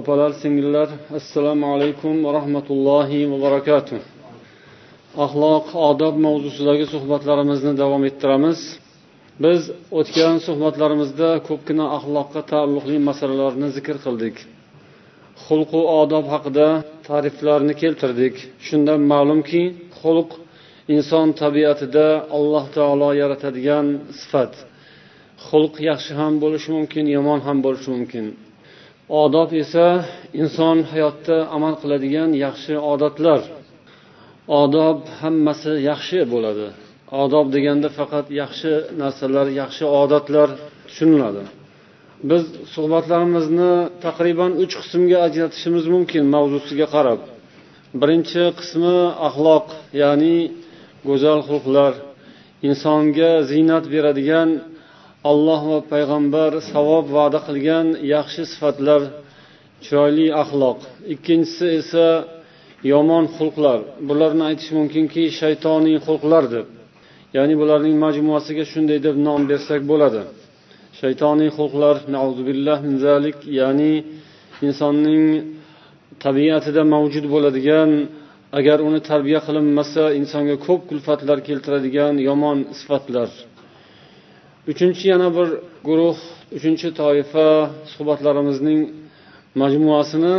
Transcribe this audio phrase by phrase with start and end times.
[0.00, 0.88] opalar singillar
[1.18, 4.00] assalomu alaykum va rahmatullohi va barakatuh.
[5.24, 8.58] Axloq odob mavzusidagi suhbatlarimizni davom ettiramiz.
[9.44, 9.60] Biz
[9.98, 14.36] o'tgan suhbatlarimizda ko'pgina axloqqa taalluqli masalalarni zikr qildik.
[15.46, 16.68] Xulqu odob haqida
[17.08, 18.34] ta'riflarni keltirdik.
[18.66, 19.62] Shundan ma'lumki
[20.00, 20.30] xulq
[20.94, 22.06] inson tabiatida
[22.38, 23.86] alloh taolo yaratadigan
[24.20, 24.52] sifat.
[25.48, 28.26] Xulq yaxshi ham bo'lishi mumkin yomon ham bo'lishi mumkin.
[29.08, 29.86] Odob esa
[30.42, 33.40] inson hayotda amal qiladigan yaxshi odatlar.
[34.62, 36.68] Odob hammasi yaxshi bo'ladi.
[37.22, 40.48] Odob deganda faqat yaxshi narsalar yaxshi odatlar
[40.88, 41.44] tushuniladi.
[42.30, 42.42] Biz
[42.74, 43.72] suhbatlarimizni
[44.06, 47.20] taqriban uch qismga ajratishimiz mumkin mavzusiga qarab.
[48.00, 48.96] Birinchi qismi
[49.28, 49.66] axloq
[50.02, 50.36] ya'ni
[51.08, 51.92] go'zal xulqlar.
[52.68, 54.48] Insonga ziynat beradigan
[55.30, 59.02] alloh va payg'ambar savob va'da qilgan yaxshi sifatlar
[59.84, 60.78] chiroyli axloq.
[61.14, 62.06] Ikkinchisi esa
[62.92, 63.78] yomon xulqlar.
[64.08, 66.66] Bularni aytish mumkinki shaytoniy xulqlar deb
[67.36, 70.22] ya'ni bularning majmuasiga shunday deb nom bersak bo'ladi.
[71.00, 71.96] Shaytoniy xulqlar
[72.86, 73.92] min zalik ya'ni
[74.66, 75.24] insonning
[76.24, 77.90] tabiatida mavjud bo'ladigan
[78.58, 83.28] agar uni tarbiya qilinmasa insonga ko'p kulfatlar keltiradigan yomon sifatlar.
[84.70, 85.48] Uchinchi yana bir
[85.88, 86.18] guruh
[86.56, 87.48] uchinchi toifa
[87.92, 88.80] suhbatlarimizning
[89.62, 90.36] majmuasini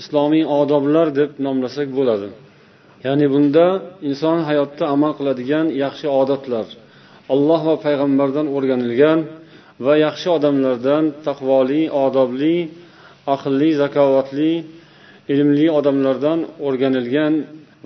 [0.00, 2.28] islomiy odoblar deb nomlasak bo'ladi.
[3.06, 3.66] Ya'ni bunda
[4.08, 6.66] inson hayotda amal qiladigan yaxshi odatlar
[7.34, 9.18] alloh va payg'ambardan o'rganilgan
[9.86, 12.56] va yaxshi odamlardan taqvoli odobli
[13.34, 14.52] aqlli zakovatli
[15.32, 17.32] ilmli odamlardan o'rganilgan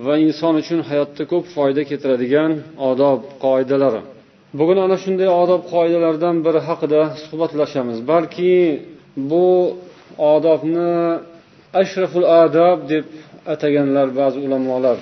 [0.05, 2.51] va inson uchun hayotda ko'p foyda keltiradigan
[2.89, 4.01] odob qoidalari
[4.59, 7.97] bugun ana shunday odob qoidalardan biri haqida suhbatlashamiz.
[8.11, 8.55] Balki
[9.29, 9.47] bu
[10.33, 10.93] odobni
[11.81, 13.05] ashraful adob deb
[13.53, 14.99] ataganlar ba'zi ulamolar.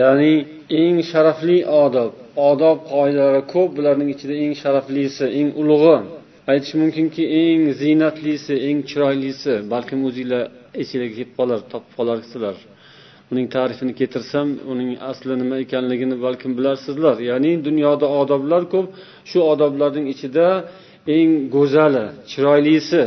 [0.00, 0.34] Ya'ni
[0.82, 2.12] eng sharafli odob
[2.50, 5.96] odob qoidalari ko'p bularning ichida eng sharaflisi eng ulug'i.
[6.52, 10.42] Aytish mumkinki eng ziynatlisi eng chiroylisi balkim o'zinglar
[10.80, 12.56] esinglarga kelib qolar topib qolarsizlar
[13.32, 18.86] uning ta'rifini keltirsam uning asli nima ekanligini balkim bilarsizlar ya'ni dunyoda odoblar ko'p.
[19.30, 20.46] Shu odoblarning ichida
[21.16, 23.02] eng go'zali chiroylisi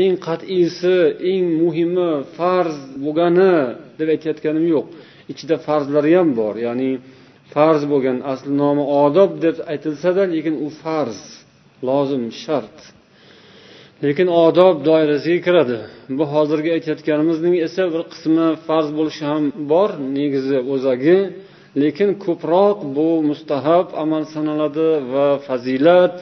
[0.00, 0.96] eng qat'iysi
[1.30, 3.54] eng muhimi farz bo'lgani
[3.98, 4.86] deb aytayotganim yo'q.
[5.32, 6.54] Ichida farzlari ham bor.
[6.66, 6.90] Ya'ni
[7.54, 11.20] farz bo'lgan asli nomi odob deb aytilsada lekin u farz
[11.88, 12.76] lozim shart.
[14.06, 15.78] Lekin odob doirasiga kiradi.
[16.18, 21.18] Bu hozirgi aytayotganimizning esa bir qismi farz bo'lishi ham bor negizi o'zagi.
[21.82, 26.14] Lekin ko'proq bu mustahab amal sanaladi va fazilat.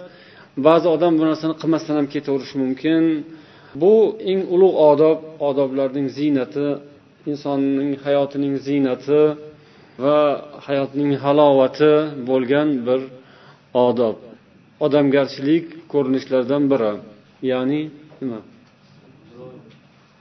[0.66, 3.02] Ba'zi odam bu narsani qilmasdan ham ketaverishi mumkin.
[3.82, 3.94] Bu
[4.30, 5.18] eng ulug' odob
[5.48, 6.66] odoblarning ziynati
[7.30, 9.20] insonning hayotining ziynati
[10.04, 10.18] va
[10.66, 11.92] hayotning halovati
[12.28, 13.00] bo'lgan bir
[13.86, 14.16] odob.
[14.86, 16.92] Odamgarchilik ko'rinishlaridan biri.
[17.42, 17.80] Ya'ni
[18.20, 18.40] nima?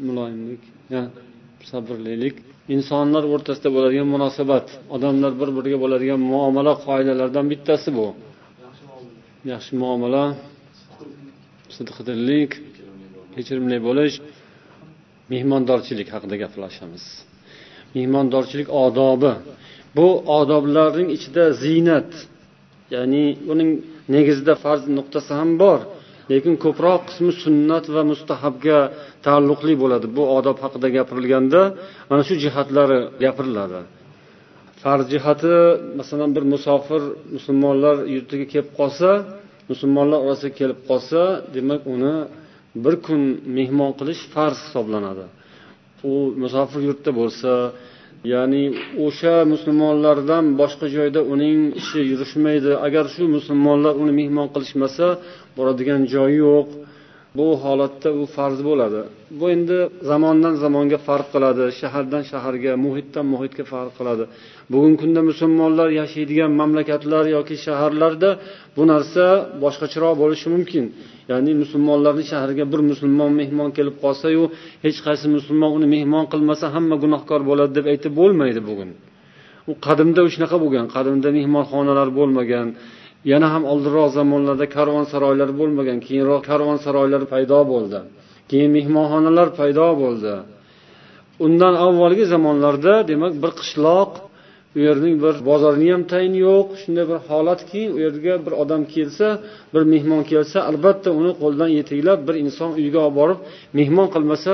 [0.07, 0.61] Muloyimlik
[1.71, 2.35] sabrlilik.
[2.75, 8.07] Insonlar o'rtasida bo'ladigan munosabat odamlar bir biriga bo'ladigan muomala qoidalaridan bittasi bu.
[9.51, 10.23] Yaxshi muomala
[11.75, 12.51] sidqidillik
[13.35, 14.15] kechirimli bo'lish
[15.31, 17.03] mehmondorchilik haqida gaplashamiz.
[17.95, 19.33] Mehmondorchilik odobi.
[19.97, 20.07] Bu
[20.39, 22.11] odoblarning ichida ziynat
[22.95, 23.71] ya'ni uning
[24.15, 25.79] negizida farz nuqtasi ham bor.
[26.31, 28.79] Lekin ko'proq qismi sunnat va mustahabga
[29.25, 30.07] taalluqli bo'ladi.
[30.17, 31.61] Bu odob haqida gapirilganda
[32.09, 33.79] mana shu jihatlari gapiriladi.
[34.81, 35.55] Farz jihati
[35.99, 37.01] masalan bir musofir
[37.35, 39.09] musulmonlar yurtiga kelib qolsa
[39.71, 41.21] musulmonlar orasiga kelib qolsa
[41.55, 42.15] demak uni
[42.83, 43.21] bir kun
[43.57, 45.25] mehmon qilish farz hisoblanadi.
[46.11, 46.13] U
[46.43, 47.51] musofir yurtda bo'lsa
[48.33, 48.63] ya'ni
[49.05, 52.71] o'sha musulmonlardan boshqa joyda uning ishi yurishmaydi.
[52.87, 55.07] Agar shu musulmonlar uni mehmon qilishmasa
[55.57, 56.67] boradigan joyi yo'q.
[57.37, 59.01] Bu holatda u farz bo'ladi.
[59.39, 59.77] Bu endi
[60.09, 61.65] zamondan zamonga farq qiladi.
[61.79, 64.23] Shahardan shaharga muhitdan muhitga farq qiladi.
[64.71, 68.29] Bugungi kunda musulmonlar yashaydigan mamlakatlar yoki shaharlarda
[68.75, 69.25] bu narsa
[69.63, 70.85] boshqacharoq bo'lishi mumkin.
[71.31, 74.43] Ya'ni musulmonlarni shahriga bir musulmon mehmon kelib qolsayu
[74.85, 78.89] hech qaysi musulmon uni mehmon qilmasa hamma gunohkor bo'ladi deb aytib bo'lmaydi bugun.
[79.71, 82.67] U qadimda shunaqa bo'lgan qadimda mehmonxonalar bo'lmagan
[83.31, 87.99] yana ham oldinroq zamonlarda karvonsaroylar bo'lmagan keyinroq karvonsaroylar paydo bo'ldi
[88.49, 90.33] keyin mehmonxonalar paydo bo'ldi.
[91.45, 94.11] Undan avvalgi zamonlarda demak bir qishloq
[94.77, 99.27] u yerning bir bozorini ham tayini yo'q shunday bir holatki u yerga bir odam kelsa
[99.73, 103.39] bir mehmon kelsa albatta uni qo'ldan yetaklab bir inson uyiga olib borib
[103.79, 104.53] mehmon qilmasa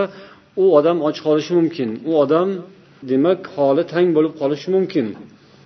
[0.61, 1.89] u odam och qolishi mumkin.
[2.09, 2.49] U odam
[3.11, 5.05] demak holi tang bo'lib qolishi mumkin.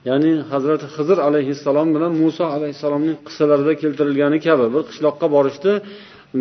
[0.09, 5.71] Ya'ni hazrati hizr alayhissalom bilan muso alayhissalomning qissalarida keltirilgani kabi bir qishloqqa borishdi.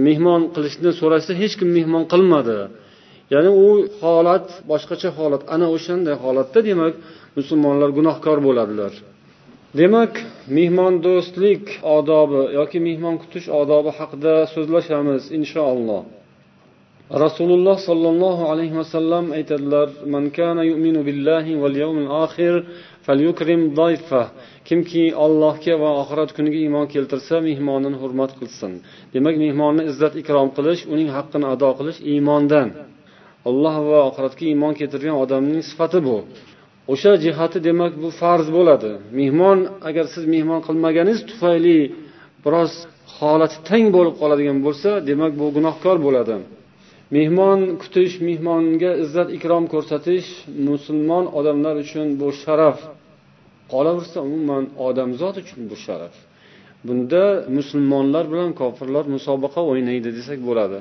[0.06, 2.58] Mehmon qilishni so'rashsa hech kim mehmon qilmadi.
[3.34, 3.68] Ya'ni u
[4.02, 6.94] holat boshqacha holat ana o'shanday holatda demak
[7.38, 8.92] musulmonlar gunohkor bo'ladilar.
[9.80, 10.12] Demak
[10.58, 11.64] mehmondo'stlik
[11.96, 16.02] odobi yoki mehmon kutish odobi haqida so'zlashamiz inshaalloh
[17.10, 22.54] rasululloh sollallohu alayhi vasallam aytadilar man kana yu'minu billahi val yawmil oxir
[23.06, 24.22] falyukrim dayfa.
[24.68, 28.72] Kimki allohga va oxirat kuniga iymon keltirsa mehmonini hurmat qilsin.
[29.14, 32.68] Demak mehmonni izzat ikrom qilish uning haqqini ado qilish iymondan.
[33.48, 36.16] Alloh va oxiratga iymon keltirgan odamning sifati bu.
[36.92, 38.90] O'sha jihati demak bu farz bo'ladi.
[39.20, 41.78] Mehmon agar siz mehmon qilmaganingiz tufayli
[42.44, 42.72] biroz
[43.18, 46.36] holati tang bo'lib qoladigan bo'lsa demak bu gunohkor bo'ladi.
[47.16, 50.28] Mehmon kutish mehmonga izzat ikrom ko'rsatish
[50.68, 52.78] musulmon odamlar uchun bu sharaf.
[53.72, 56.14] Qolaversa umuman odamzod uchun bu sharaf.
[56.86, 57.24] Bunda
[57.58, 60.78] musulmonlar bilan kofirlar musobaqa o'ynaydi desak bo'ladi.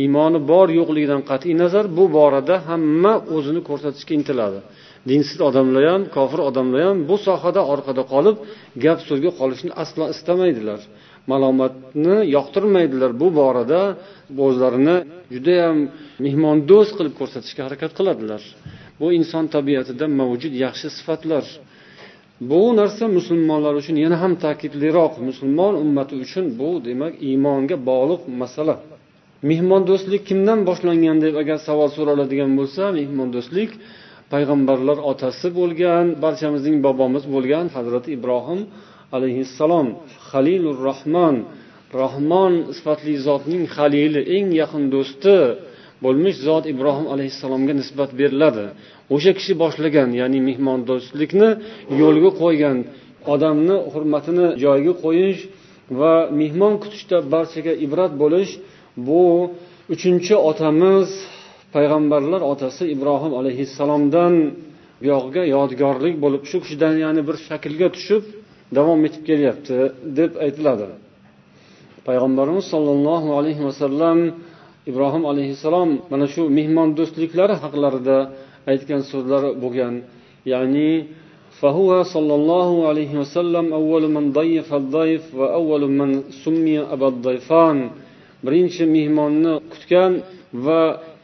[0.00, 4.58] Iymoni bor yo'qligidan qat'iy nazar bu borada hamma o'zini ko'rsatishga intiladi.
[5.10, 8.36] Dinsiz odamlar ham kofir odamlar ham bu sohada orqada qolib
[8.84, 10.80] gap so'zga qolishni aslo istamaydilar.
[11.30, 13.10] Malomatni yoqtirmaydilar.
[13.22, 13.80] Bu borada
[14.46, 14.96] o'zlarini
[15.34, 15.76] judayam
[16.24, 18.42] mehmondo'st qilib ko'rsatishga harakat qiladilar.
[19.00, 21.44] Bu inson tabiatida mavjud yaxshi sifatlar.
[22.50, 25.12] Bu narsa musulmonlar uchun yana ham ta'kidliroq.
[25.28, 28.74] Musulmon ummati uchun bu demak iymonga bog'liq masala.
[29.50, 33.70] Mehmondo'stlik kimdan boshlangan deb agar savol so'raladigan bo'lsa mehmondo'stlik
[34.32, 38.60] payg'ambarlar otasi bo'lgan barchamizning bobomiz bo'lgan hazrati ibrohim
[39.16, 39.86] alayhissalom
[40.30, 41.36] halilur rohmon
[42.00, 45.36] rohmon sifatli zotning halili eng yaqin do'sti
[46.04, 48.66] bo'lmish zot ibrohim alayhissalomga nisbat beriladi.
[49.14, 51.50] O'sha kishi boshlagan ya'ni mehmondo'stlikni
[52.00, 52.78] yo'lga qo'ygan
[53.34, 55.40] odamni hurmatini joyiga qo'yish
[55.98, 58.52] va mehmon kutishda barchaga ibrat bo'lish
[59.07, 59.23] bu
[59.93, 61.07] uchinchi otamiz
[61.75, 64.33] payg'ambarlar otasi ibrohim alayhissalomdan
[65.01, 68.23] buyog'iga yodgorlik bo'lib shu kishidan ya'ni bir shaklga tushib
[68.77, 69.77] davom etib kelyapti
[70.19, 70.87] deb aytiladi
[72.07, 74.17] payg'ambarimiz sollallohu alayhi vasallam
[74.89, 78.17] ibrohim alayhissalom mana shu mehmondo'stliklari haqlarida
[78.71, 79.93] aytgan so'zlari bo'lgan
[80.53, 80.91] ya'ni
[81.61, 86.09] فهو صلى الله عليه وسلم أول من ضيف الضيف وأول من
[86.43, 87.77] سمي أبا الضيفان
[88.45, 90.11] birinchi mehmonni kutgan
[90.65, 90.81] va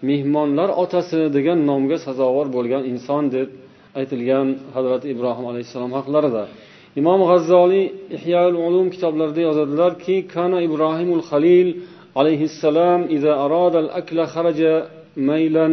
[0.10, 3.48] mehmonlar otasi degan nomga sazovor bo'lgan inson deb
[4.00, 6.44] aytilgan hazrati ibrohim alayhissalom haqlarida
[7.00, 7.86] imom g'azzoliy
[8.18, 11.68] ihyol ulum kitoblarida yozadilarki kana ibrohimul halil
[12.20, 14.60] alayhissalom إذا أراد الأكل خرج
[15.18, 15.68] ميلا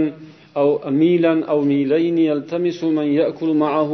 [0.56, 3.92] أو ميلا أو ميلين يلتمس من يأكل معه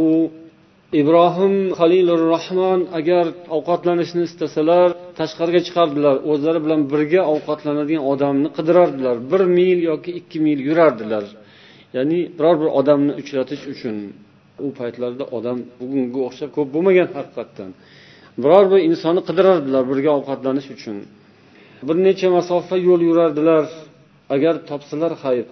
[1.00, 3.26] ibrohim halilur rahmon agar
[3.58, 9.16] ovqatlanishni istasalar tashqariga chiqardilar o'zlari bilan birga ovqatlanadigan odamni qidirardilar.
[9.32, 11.26] Bir mil yoki ikki mil yurardilar.
[11.96, 13.96] Ya'ni biror bir odamni uchratish uchun
[14.66, 17.70] u paytlarda odam bugunga o'xshab ko'p bo'lmagan haqiqatdan.
[18.44, 20.98] Biror bir insonni qidirardilar birga ovqatlanish uchun.
[21.88, 23.66] Bir necha masofa yo'l yurardilar.
[24.36, 25.46] Agar topsalar xayr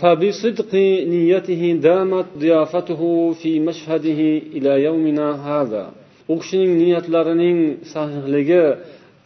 [0.00, 0.74] فبصدق
[1.14, 3.02] نيته دامت ضيافته
[3.40, 4.20] في مشهده
[4.56, 5.84] إلى يومنا هذا
[6.28, 7.58] u kishining niyatlarining
[7.94, 8.64] sahihligi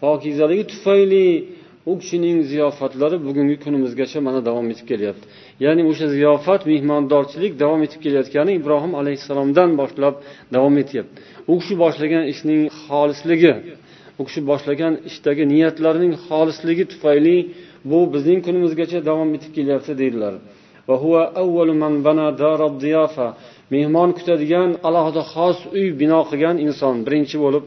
[0.00, 1.26] pokizaligi tufayli
[1.90, 5.26] u kishining ziyofatlari bugungi kunimizgacha mana davom etib kelyapti
[5.64, 10.14] ya'ni o'sha ziyofat mehmondorchilik davom etib kelayotgani ibrohim alayhissalomdan boshlab
[10.54, 11.16] davom etyapti
[11.50, 13.52] u kishi boshlagan ishning xolisligi
[14.20, 17.36] u kishi boshlagan ishdagi niyatlarining xolisligi tufayli
[17.90, 20.34] bu bizning kunimizgacha davom etib kelyapti deydilar
[23.74, 27.64] mehmon kutadigan alohida xos uy bino qilgan inson birinchi bo'lib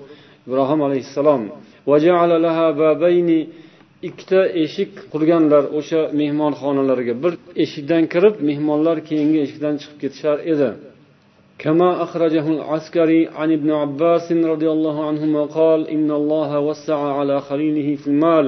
[0.47, 1.41] ibrohim alayhissalom
[4.07, 7.33] ikkita eshik qurganlar o'sha mehmonxonalarga bir
[7.63, 10.71] eshikdan kirib mehmonlar keyingi eshikdan chiqib ketishar edi
[11.63, 17.95] كما أخرجه العسكري عن ابن عباس رضي الله عنهما قال إن الله وسع على خليله
[18.01, 18.45] في المال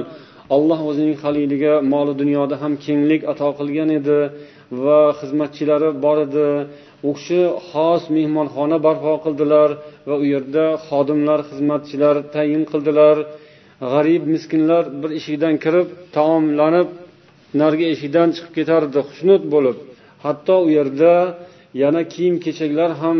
[0.56, 4.18] alloh o'zining haliliga moli dunyoda ham kenglik ato qilgan edi
[4.85, 6.47] va xizmatchilari bor edi.
[7.07, 9.69] U kishi xos mehmonxona barpo qildilar
[10.07, 13.17] va u yerda xodimlar xizmatchilar tayin qildilar.
[13.91, 16.89] G'arib miskinlar bir eshikdan kirib taomlanib
[17.59, 19.77] narigi eshikdan chiqib ketardi xushnud bo'lib.
[20.25, 21.13] Hatto u yerda
[21.83, 23.19] yana kiyim kechaklar ham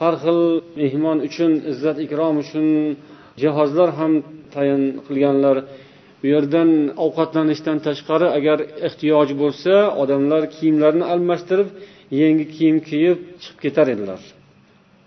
[0.00, 0.40] har xil
[0.80, 2.66] mehmon uchun izzat ikrom uchun
[3.42, 4.12] jihozlar ham
[4.54, 5.56] tayin qilganlar.
[6.20, 6.70] Bu yerdan
[7.04, 9.72] ovqatlanishdan tashqari agar ehtiyoj bo'lsa
[10.02, 11.68] odamlar kiyimlarini almashtirib
[12.22, 14.20] yangi kiyim kiyib chiqib ketar edilar.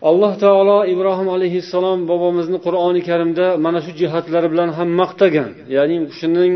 [0.10, 5.50] Alloh taolo ibrohim alayhissalom bobomizni qur'oni karimda mana shu jihatlari bilan ham maqtagan.
[5.76, 6.54] Ya'ni u kishining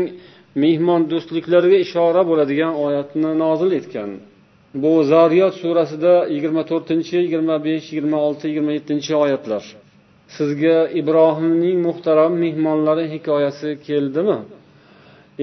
[0.62, 4.10] mehmon do'stliklariga ishora bo'ladigan oyatni nozil etgan.
[4.82, 9.64] Bu zariyot surasida yigirma to'rtinchi yigirma besh yigirma olti yigirma yettinchi oyatlar.
[10.36, 14.38] Sizga ibrohimning muhtaram mehmonlari hikoyasi keldimi?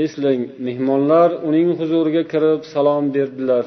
[0.04, 3.66] Eslang mehmonlar uning huzuriga kirib salom berdilar.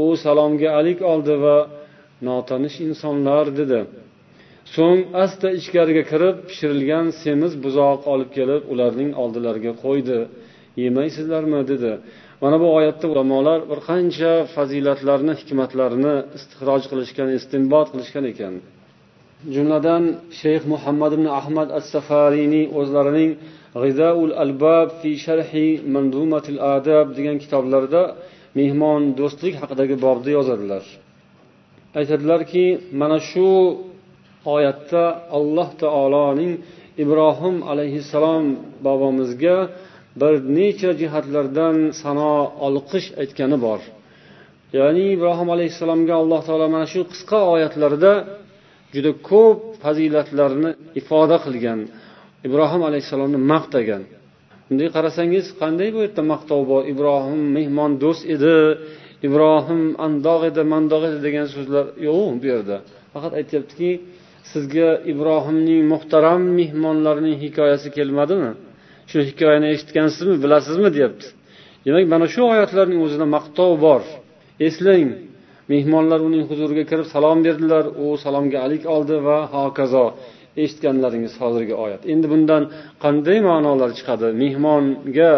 [0.00, 1.58] U salomga alik oldi va
[2.28, 3.80] notanish insonlar dedi.
[4.74, 10.18] So'ng asta ichkariga kirib pishirilgan semiz buzoq olib kelib ularning oldilariga qo'ydi.
[10.82, 11.60] Yemaysizlarmi?
[11.72, 11.92] dedi.
[12.42, 18.54] Mana bu oyatda ulamolar bir qancha fazilatlarni hikmatlarni istixroj qilishgan istinbot qilishgan ekan.
[19.54, 20.04] Jumladan
[20.40, 23.30] shayx muhammad ibn ahmad as safariyning o'zlarining
[23.82, 28.02] g'izaul albab fi sharhi manzumatil adab degan kitoblarida
[28.58, 30.84] mehmon do'stlik haqidagi bobda yozadilar.
[31.98, 32.66] Aytadilarki
[33.00, 33.48] mana shu
[34.54, 35.04] oyatda
[35.38, 36.52] alloh taoloning
[37.04, 38.44] ibrohim alayhissalom
[38.86, 39.56] bobomizga
[40.20, 42.34] bir necha jihatlardan sano
[42.66, 43.80] olqish aytgani bor.
[44.78, 48.12] Ya'ni ibrohim alayhissalomga alloh taolo mana shu qisqa oyatlarda
[48.94, 50.70] juda ko'p fazilatlarni
[51.00, 51.80] ifoda qilgan
[52.46, 54.02] ibrohim alayhissalomni maqtagan.
[54.68, 56.82] Bunday qarasangiz qanday bu yerda maqtov bor?
[56.92, 58.54] Ibrohim mehmondo'st edi
[59.26, 62.76] ibrohim andoq edi mandoq edi degan so'zlar yo'q bu yerda.
[63.12, 63.90] Faqat aytyaptiki
[64.52, 68.50] sizga ibrohimning muhtaram mehmonlarining hikoyasi kelmadimi?
[69.10, 71.26] Shu hikoyani eshitgansizmi bilasizmi deyapti.
[71.84, 74.02] Demak mana shu oyatlarning o'zida maqtov bor.
[74.68, 75.08] Eslang
[75.72, 77.84] mehmonlar uning huzuriga kirib salom berdilar.
[78.04, 80.06] U salomga alik oldi va hokazo
[80.62, 82.02] eshitganlaringiz hozirgi oyat.
[82.12, 82.62] Endi bundan
[83.04, 84.28] qanday ma'nolar chiqadi?
[84.42, 85.32] Mehmonga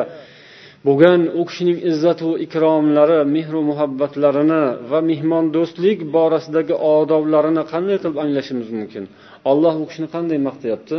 [0.87, 9.05] bo'lgan u kishining izzatu ikromlari mehru muhabbatlarini va mehmondo'stlik borasidagi odoblarini qanday qilib anglashimiz mumkin?
[9.51, 10.99] Alloh u kishini qanday maqtayapti?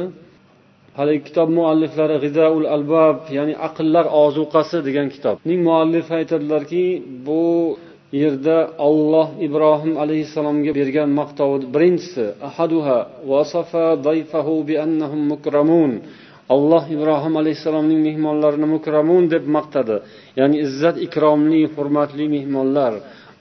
[1.00, 6.84] Haligi kitob mualliflari g'izaul albab ya'ni aqllar ozuqasi degan kitobning muallifi aytadilarki
[7.28, 7.42] bu
[8.12, 12.98] yerda olloh ibrohim alayhissalomga bergan maqtovi birinchisi ahaduha
[14.08, 15.92] dayfahu bi annahum mukramun.
[16.56, 19.98] Alloh ibrohim alayhissalomning mehmonlarini mukramun deb maqtadi.
[20.40, 22.94] Ya'ni izzat ikromli hurmatli mehmonlar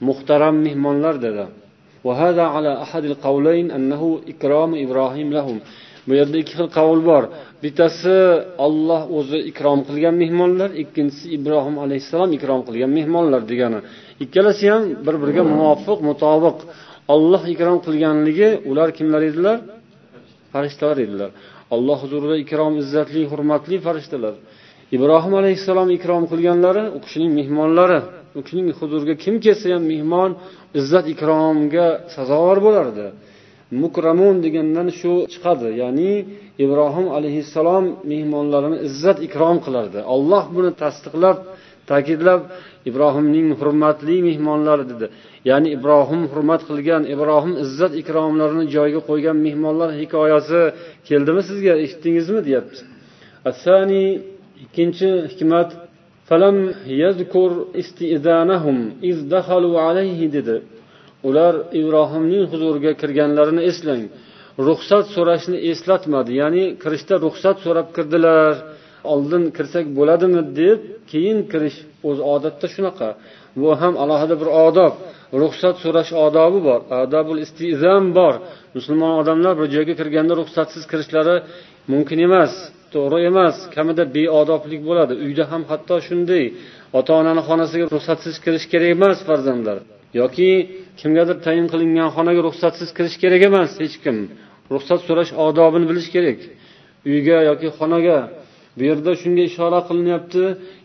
[0.07, 1.45] muhtaram mehmonlar dedi.
[6.07, 7.23] Bu yerda ikki xil qavul bor.
[7.63, 8.15] Bittasi
[8.65, 13.79] olloh o'zi ikrom qilgan mehmonlar ikkinchisi ibrohim alayhissalom ikrom qilgan mehmonlar degani.
[14.23, 16.57] Ikkalasi ham bir biriga muvofiq mutobiq.
[17.15, 19.57] Olloh ikrom qilganligi ular kimlar edilar?
[20.53, 21.31] Farishtalar edilar.
[21.75, 24.35] Alloh huzurida ikrom izzatli hurmatli farishtalar.
[24.95, 27.99] Ibrohim alayhissalom ikrom qilganlari u kishining mehmonlari.
[28.37, 30.31] U kishining huzuriga kim kelsa ham mehmon
[30.79, 33.05] izzat ikromga sazovor bo'lardi.
[33.71, 35.69] Mukramun degandan shu chiqadi.
[35.81, 36.11] Ya'ni
[36.65, 39.99] ibrohim alayhissalom mehmonlarini izzat ikrom qilardi.
[40.15, 41.37] Olloh buni tasdiqlab
[41.89, 42.41] ta'kidlab
[42.89, 45.05] ibrohimning hurmatli mehmonlari dedi.
[45.49, 50.61] Ya'ni ibrohim hurmat qilgan ibrohim izzat ikromlarini joyiga qo'ygan mehmonlar hikoyasi
[51.07, 51.73] keldimi sizga?
[51.83, 52.39] Eshitdingizmi?
[52.47, 52.81] deyapti.
[53.49, 54.05] Asani
[54.63, 55.69] ikkinchi hikmat
[56.29, 56.57] falam
[57.03, 58.77] yazkur istidanahum
[59.09, 60.55] iz dakhalu alayhi dedi.
[61.27, 64.03] Ular ibrohimning huzuriga kirganlarini eslang.
[64.67, 66.31] Ruxsat so'rashni eslatmadi.
[66.41, 68.53] Ya'ni kirishda ruxsat so'rab kirdilar.
[69.13, 70.79] Oldin kirsak bo'ladimi deb
[71.11, 71.77] keyin kirish
[72.09, 73.09] o'zi odatda shunaqa.
[73.59, 74.93] Bu ham alohida bir odob.
[75.41, 76.79] Ruxsat so'rash odobi bor.
[77.03, 78.33] Adabul istizam bor.
[78.77, 81.35] Musulmon odamlar bir joyga kirganda ruxsatsiz kirishlari
[81.91, 82.53] mumkin emas
[82.93, 83.55] to'g'ri emas.
[83.75, 85.13] Kamida beodoblik bo'ladi.
[85.25, 86.45] Uyda ham hatto shunday.
[86.97, 89.77] Ota onani xonasiga ruxsatsiz kirish kerak emas farzandlar.
[90.19, 90.49] Yoki
[90.99, 94.17] kimgadir tayin qilingan xonaga ruxsatsiz kirish kerak emas hech kim.
[94.73, 96.39] Ruxsat so'rash odobini bilish kerak.
[97.09, 98.17] Uyga yoki xonaga.
[98.77, 100.43] Bu yerda shunga ishora qilinyapti.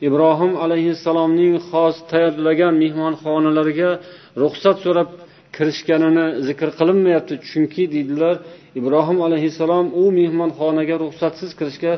[0.08, 3.90] Ibrohim alayhissalomning xos tayyorlagan mehmonxonalariga
[4.42, 5.08] ruxsat so'rab
[5.56, 7.34] kirishganini zikr qilinmayapti.
[7.48, 8.36] Chunki deydilar
[8.80, 11.92] ibrohim alayhissalom u mehmonxonaga ruxsatsiz kirishga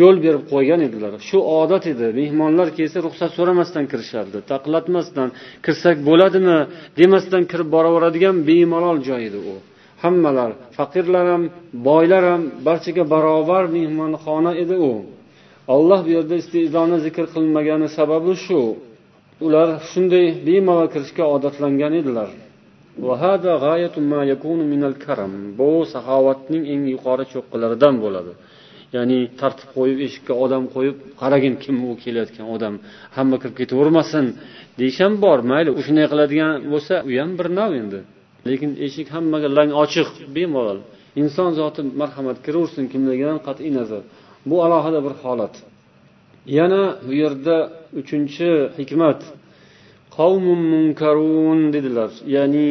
[0.00, 1.12] yo'l berib qo'ygan edilar.
[1.28, 2.06] Shu odat edi.
[2.20, 5.28] Mehmonlar kelsa ruxsat so'ramasdan kirishardi taqlatmasdan
[5.64, 6.58] kirsak bo'ladimi
[6.98, 9.54] demasdan kirib boraveradigan bemalol joy edi u.
[10.04, 11.42] Hammalar faqirlar ham
[11.88, 14.92] boylar ham barchaga barobar mehmonxona edi u.
[15.74, 18.60] Olloh bu yerda istezoni zikr qilmagani sababi shu.
[19.46, 22.30] Ular shunday bemalol kirishga odatlangan edilar.
[25.60, 28.32] Bu saxovatning eng yuqori cho'qqilaridan bo'ladi.
[28.96, 32.74] Ya'ni tartib qo'yib eshikka odam qo'yib qaragin kim u kelayotgan odam.
[33.16, 34.26] Hamma kirib ketavermasin.
[34.78, 38.00] Deyish ham bor mayli u shunday qiladigan bo'lsa u ham bir nav endi.
[38.48, 40.78] Lekin eshik hammaga lang ochiq bemalol.
[41.20, 44.02] Inson zoti marhamat kiraversin kimligidan qat'iy nazar.
[44.48, 45.54] Bu alohida bir holat.
[46.58, 47.56] Yana bu yerda
[48.00, 48.48] uchinchi
[48.78, 49.20] hikmat.
[50.16, 52.10] Qavmun munkarun dedilar.
[52.36, 52.68] Ya'ni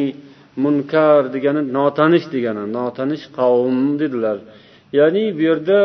[0.64, 4.38] munkar degani notanish degani notanish qavm dedilar.
[4.98, 5.78] Ya'ni bu yerda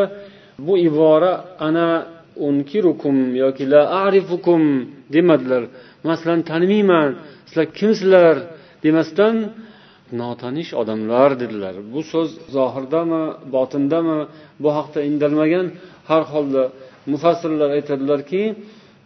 [0.68, 1.32] bu ibora
[1.68, 1.88] ana
[2.48, 4.62] unkirukum yoki la arifukum
[5.14, 5.64] demadilar.
[6.08, 7.10] Masalan tanimayman
[7.48, 8.36] sizlar kimsizlar
[8.84, 9.36] demasdan
[10.22, 11.76] notanish odamlar dedilar.
[11.94, 13.24] Bu so'z zohirdami
[13.56, 14.20] botindami
[14.64, 15.66] bu haqda indalmagan
[16.10, 16.64] har holda
[17.12, 18.42] mufassirlar aytadilarki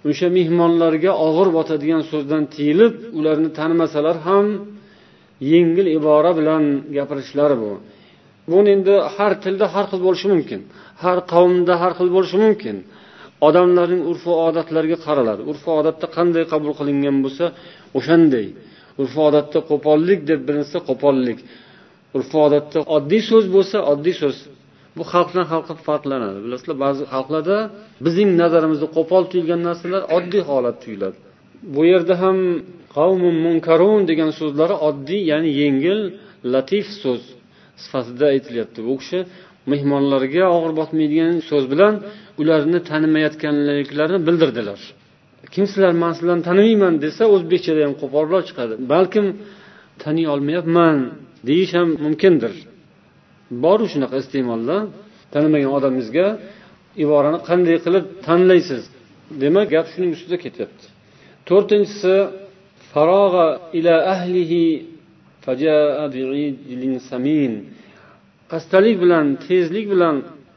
[0.10, 4.46] o'sha mehmonlarga og'ir botadigan so'zdan tiyilib ularni tanimasalar ham
[5.52, 6.64] yengil ibora bilan
[6.98, 7.72] gapirishlari bu.
[8.52, 10.62] Buni endi har tilda har xil bo'lishi mumkin.
[11.06, 12.78] Har qavmda har xil bo'lishi mumkin.
[13.48, 17.46] Odamlarning urf odatlariga qaraladi urf odatda qanday qabul qilingan bo'lsa
[17.98, 18.48] o'shanday.
[19.02, 21.40] Urf odatda qo'pollik deb bilinsa qo'pollik.
[22.18, 24.38] Urf odatda oddiy so'z bo'lsa oddiy so'z.
[24.98, 26.38] Bu xalqdan xalqqa farqlanadi.
[26.46, 27.58] Bilasizlar ba'zi xalqlarda
[28.06, 31.18] bizning nazarimizda qo'pol tuyulgan narsalar oddiy holat tuyuladi.
[31.76, 32.38] Bu yerda ham
[32.98, 36.00] qavmun munkarun degan so'zlari oddiy ya'ni yengil
[36.54, 37.22] latif so'z
[37.84, 38.80] sifatida aytilyapti.
[38.88, 39.20] Bu kishi
[39.72, 41.94] mehmonlarga og'ir botmaydigan so'z bilan
[42.42, 44.80] ularni tanimayotganliklarini bildirdilar.
[45.54, 48.74] Kim sizlar man sizlarni tanimayman desa o'zbekchada ham qo'polroq chiqadi.
[48.94, 49.26] Balkim
[50.04, 50.98] taniy olmayapman
[51.48, 52.54] deyish ham mumkindir.
[53.64, 54.78] Boru shunaqa iste'molda
[55.34, 56.28] tanimagan odamingizga
[57.04, 58.84] iborani qanday qilib tanlaysiz?
[59.42, 60.86] Demak gap shuning ustida ketyapti.
[61.50, 62.16] To'rtinchisi
[62.92, 64.64] farog'a ila ahlihi
[68.54, 70.16] xastalik bilan tezlik bilan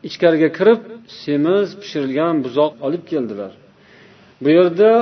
[0.09, 0.80] ichkariga kirib
[1.22, 3.52] semiz pishirilgan buzoq olib keldilar.
[4.42, 4.92] Bu yerda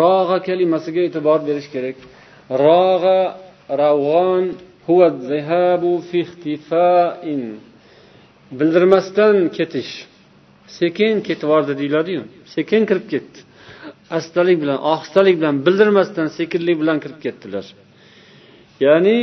[0.00, 1.96] rog'a kalimasiga e'tibor berish kerak.
[2.66, 3.20] Rog'a
[3.82, 4.44] ravg'on
[8.58, 9.92] bildirmasdan ketish.
[10.78, 12.22] Sekin ketib yubordi deyiladiyu.
[12.54, 13.38] Sekin kirib ketdi.
[14.18, 17.66] Astalik bilan ohistalik bilan bildirmasdan sekinlik bilan kirib ketdilar.
[18.84, 19.18] Ya'ni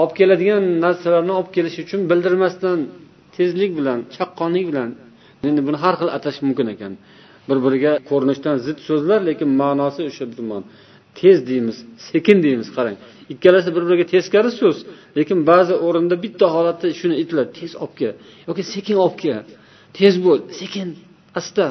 [0.00, 2.78] olib keladigan narsalarni olib kelish uchun bildirmasdan
[3.36, 4.90] tezlik bilan chaqqonlik bilan
[5.48, 6.92] endi buni har xil atash mumkin ekan.
[7.48, 10.24] Bir biriga ko'rinishdan zid so'zlar lekin ma'nosi o'sha
[11.20, 11.76] tez deymiz
[12.10, 12.96] sekin deymiz qarang.
[13.34, 14.76] Ikkalasi bir biriga teskari so'z
[15.18, 18.14] lekin ba'zi o'rinda bitta holatda shuni aytiladi tez olib kel
[18.48, 19.44] yoki sekin olib kel.
[19.98, 20.88] Tez bo'l sekin
[21.40, 21.66] asta.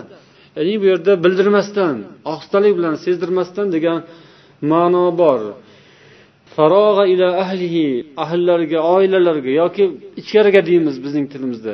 [0.58, 1.96] Ya'ni bu yerda bildirmasdan
[2.32, 4.00] ohistalik bilan sezdirmasdan degan
[4.72, 5.40] ma'no bor.
[6.58, 7.86] Farog'a ila ahlihi
[8.24, 9.84] ahllariga oilalariga yoki
[10.22, 11.74] ichkariga deymiz bizning tilimizda.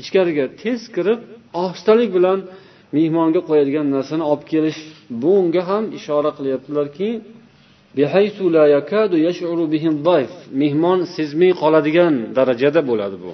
[0.00, 1.20] Ichkariga tez kirib
[1.62, 2.38] ohistalik bilan
[2.96, 4.80] mehmonga qo'yadigan narsani olib kelish
[5.22, 7.08] bunga ham ishora qilyaptilarki
[10.62, 13.32] mehmon sezmay qoladigan darajada bo'ladi bu.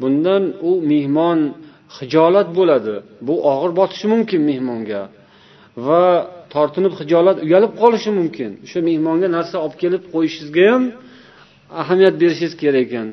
[0.00, 1.38] Bundan u mehmon
[1.96, 2.94] hijolat bo'ladi.
[3.26, 5.02] Bu og'ir botishi mumkin mehmonga.
[5.86, 6.04] Va
[6.54, 8.50] tortinib hijolat uyalib qolishi mumkin.
[8.64, 10.84] O'sha mehmonga narsa olib kelib qo'yishingizga ham
[11.82, 13.08] ahamiyat berishingiz kerak ekan.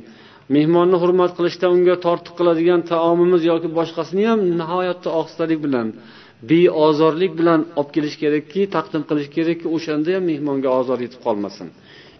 [0.55, 5.87] Mehmonni hurmat qilishda unga tortiq qiladigan taomimiz yoki boshqasini ham nihoyatda ohistalik bilan
[6.49, 11.67] beozorlik bilan olib kelish kerakki taqdim qilish kerakki o'shanda ham mehmonga ozor yetib qolmasin.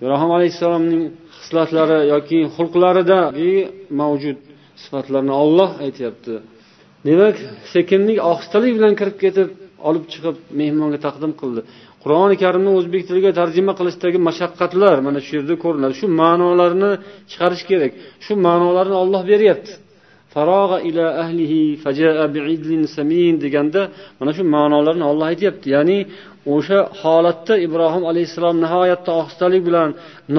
[0.02, 1.04] Ibrohim alayhissalomning
[1.42, 3.54] hislatlari yoki xulqlaridagi
[4.02, 4.38] mavjud
[4.84, 6.34] sifatlarni olloh aytyapti.
[7.08, 7.36] Demak
[7.74, 9.50] sekinlik ohistalik bilan kirib ketib
[9.88, 11.62] olib chiqib mehmonga taqdim qildi.
[12.04, 15.94] Qur'oni karimni o'zbek tiliga tarjima qilishdagi mashaqqatlar mana shu yerda ko'rinadi.
[16.02, 16.92] Shu ma'nolarni
[17.32, 17.92] chiqarish kerak.
[18.26, 19.72] Shu ma'nolarni olloh beryapti.
[20.34, 23.82] Farog'a ila ahlihi fajaa biidlin samin deganda
[24.20, 25.66] mana shu ma'nolarni olloh aytyapti.
[25.76, 25.98] Ya'ni
[26.56, 29.90] o'sha holatda ibrohim alayhissalom nihoyatda ohistalik bilan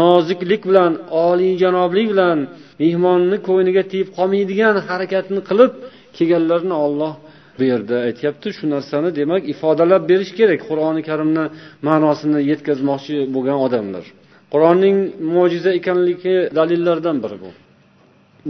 [0.01, 0.93] noziklik bilan
[1.27, 2.39] oliyjanoblik bilan
[2.83, 5.73] mehmonni ko'ngliga tegib qolmaydigan harakatni qilib
[6.17, 7.13] kelganlarini olloh
[7.59, 10.61] bu yerda aytyapti shu narsani demak ifodalab berish kerak.
[10.71, 11.45] Qur'oni karimni
[11.89, 14.05] ma'nosini yetkazmoqchi bo'lgan odamlar.
[14.53, 14.97] Qur'onning
[15.35, 17.51] mo'jiza ekanligi dalillaridan biri bu.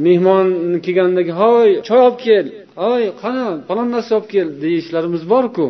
[0.06, 0.48] Mehmon
[0.84, 2.46] kelgandagi hoy choy olib kel.
[2.84, 5.68] Hoy qani falon narsa olib kel deyishlarimiz borku.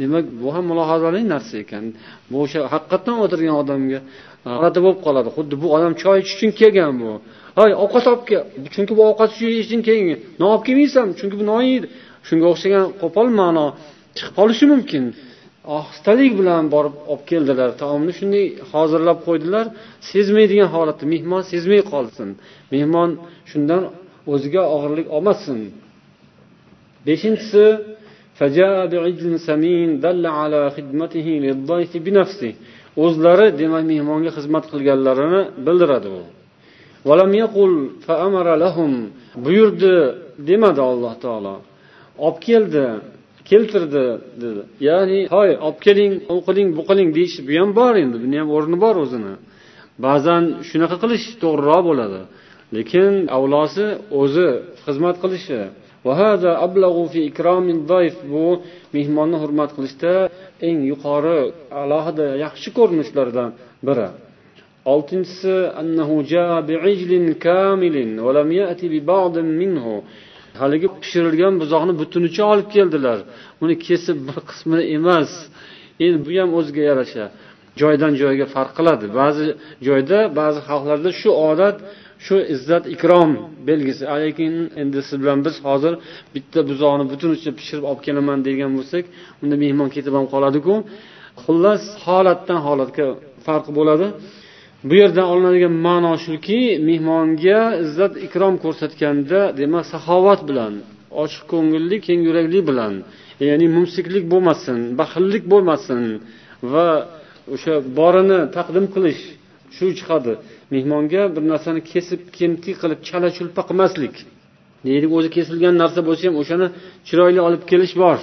[0.00, 1.84] Demak bu ham mulohazali narsa ekan.
[2.30, 4.00] Bu o'sha haqiqatdan o'tirgan odamga
[4.46, 5.28] g'alati bo'lib qoladi.
[5.36, 7.12] Xuddi bu odam choy ichish uchun kelgan bu.
[7.58, 8.42] Hoy ovqat olib kel.
[8.74, 10.06] Chunki bu ovqat shu yeyishdan keyin
[10.40, 11.06] non olib kelmaysan?
[11.18, 11.86] Chunki bu non yeydi.
[12.28, 13.66] Shunga o'xshagan qo'pol ma'no
[14.16, 15.04] chiqib qolishi mumkin.
[15.64, 17.68] Ah, Ohistalik bilan borib olib keldilar.
[17.82, 19.66] Taomni shunday hozirlab qo'ydilar.
[20.10, 22.28] Sezmaydigan holatda mehmon sezmay qolsin.
[22.74, 23.10] Mehmon
[23.50, 23.82] shundan
[24.32, 25.58] o'ziga og'irlik olmasin.
[27.06, 27.66] Beshinchisi
[33.04, 36.22] o'zlari demak mehmonga xizmat qilganlarini bildiradi u.
[39.44, 39.94] buyurdi
[40.48, 41.56] demadi alloh taolo.
[42.26, 42.84] Olib keldi
[43.50, 44.04] keltirdi
[44.42, 44.62] dedi.
[44.88, 48.48] Ya'ni hoy olib keling u qiling bu qiling deyish bu ham bor endi buni ham
[48.56, 49.34] o'rni bor o'zini.
[50.06, 52.20] Ba'zan shunaqa qilish to'g'riroq bo'ladi.
[52.76, 53.86] Lekin avlosi
[54.20, 54.48] o'zi
[54.84, 55.60] xizmat qilishi.
[58.32, 58.46] Bu
[58.96, 60.14] mehmonni hurmat qilishda
[60.68, 61.40] eng yuqori
[61.82, 63.48] alohida yaxshi ko'rinishlardan
[63.86, 64.08] biri.
[64.92, 65.54] Oltinchisi
[70.60, 73.18] haligi pishirilgan buzoqni butunicha olib keldilar.
[73.62, 75.30] Uni kesib bir qismini emas.
[76.04, 77.24] Endi bu ham o'ziga yarasha.
[77.80, 79.06] Joydan joyga farq qiladi.
[79.20, 79.46] Ba'zi
[79.86, 81.76] joyda ba'zi xalqlarda shu odat
[82.26, 83.30] shu izzat ikrom
[83.68, 84.02] belgisi.
[84.24, 85.94] Lekin endi siz bilan biz hozir
[86.34, 89.04] bitta buzoqni butunicha pishirib olib kelaman degan bo'lsak
[89.42, 90.74] unda mehmon ketib ham qoladiku.
[91.42, 93.06] Xullas holatdan holatga
[93.46, 94.06] farq bo'ladi.
[94.88, 100.72] Bu yerdan olinadigan ma'no shuki mehmonga izzat ikrom ko'rsatganda demak saxovat bilan
[101.22, 102.94] ochiq ko'ngilli keng yuraklik bilan
[103.48, 106.00] ya'ni mumsiklik bo'lmasin baxillik bo'lmasin
[106.72, 106.88] va
[107.54, 109.22] o'sha borini taqdim qilish
[109.76, 110.32] shu chiqadi.
[110.74, 114.14] Mehmonga bir narsani kesib kemtik qilib chala chulpa qilmaslik.
[114.86, 116.66] Deylik o'zi kesilgan narsa bo'lsa ham o'shani
[117.08, 118.18] chiroyli olib kelish bor.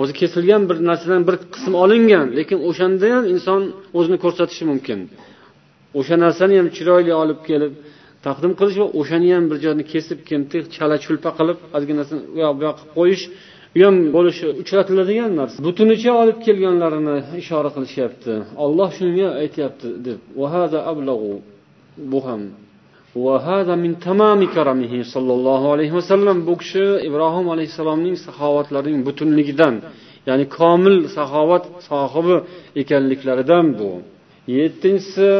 [0.00, 3.62] O'zi kesilgan bir narsadan bir qism olingan lekin o'shanda ham inson
[3.98, 4.98] o'zini ko'rsatishi mumkin.
[5.98, 7.72] O'sha narsani ham chiroyli olib kelib
[8.26, 12.54] taqdim qilish va o'shani ham bir joyni kesib kemtik chala chulpa qilib ozginasini u yoq
[12.58, 13.24] bu yoqqa qo'yish
[13.76, 15.56] u ham bo'lishi uchratiladigan narsa.
[15.68, 18.32] Butunicha olib kelganlarini ishora qilishyapti.
[18.64, 20.44] Olloh shunga aytyapti deb bu
[22.26, 22.42] ham
[25.14, 29.74] sollallohu alayhi vasallam bu kishi ibrohim alayhissalomning saxovatlarining butunligidan
[30.28, 32.36] ya'ni komil saxovat sohibi
[32.82, 33.90] ekanliklaridan bu.
[34.58, 35.30] Yettinchisi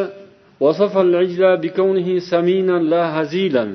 [0.64, 3.66] وصف العجل بكونه سمينا لا هزيلا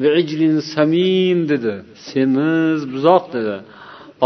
[0.00, 0.42] بعجل
[0.74, 1.74] سمين dedi
[2.10, 3.56] semiz buzoq dedi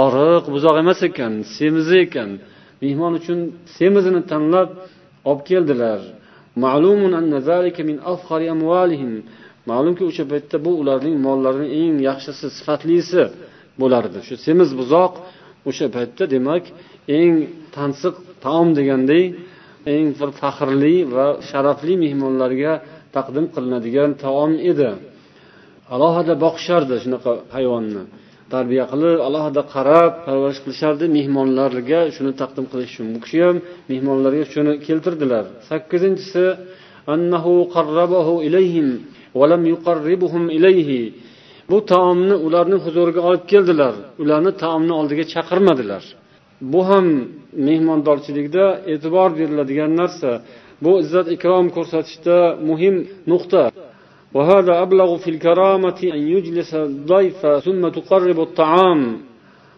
[0.04, 2.30] oriq buzoq emas ekan semiz ekan
[2.82, 3.38] mehmon uchun
[3.76, 4.68] semizini tanlab
[5.30, 6.00] olib keldilar
[9.70, 13.22] ma'lumki o'sha paytda bu ularning mollarining eng yaxshisi sifatlisi
[13.80, 15.12] bo'lardi shu semiz buzoq
[15.68, 16.64] o'sha paytda demak
[17.18, 17.34] eng
[17.76, 19.24] tansiq taom deganday
[19.95, 22.73] eng bir faxrli va sharafli mehmonlarga
[23.15, 24.89] taqdim qilinadigan taom edi.
[25.95, 28.03] Alohida boqishardi shunaqa hayvonni.
[28.53, 33.07] Tarbiya qilib alohida qarab parvarish qilishardi mehmonlarga shuni taqdim qilish uchun.
[33.13, 33.57] Bu kishi ham
[33.91, 35.45] mehmonlarga shuni keltirdilar.
[35.69, 36.45] Sakkizinchisi
[41.69, 43.93] bu taomni ularni huzuriga olib keldilar.
[44.23, 46.03] Ularni taomni oldiga chaqirmadilar.
[46.61, 47.07] Bu ham
[47.67, 50.31] mehmondorchilikda e'tibor beriladigan narsa.
[50.83, 52.37] Bu izzat ikrom ko'rsatishda
[52.69, 52.95] muhim
[53.31, 53.63] nuqta.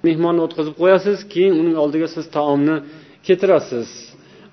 [0.07, 2.75] Mehmonni o'tkazib qo'yasiz keyin uning oldiga siz taomni
[3.27, 3.89] ketirasiz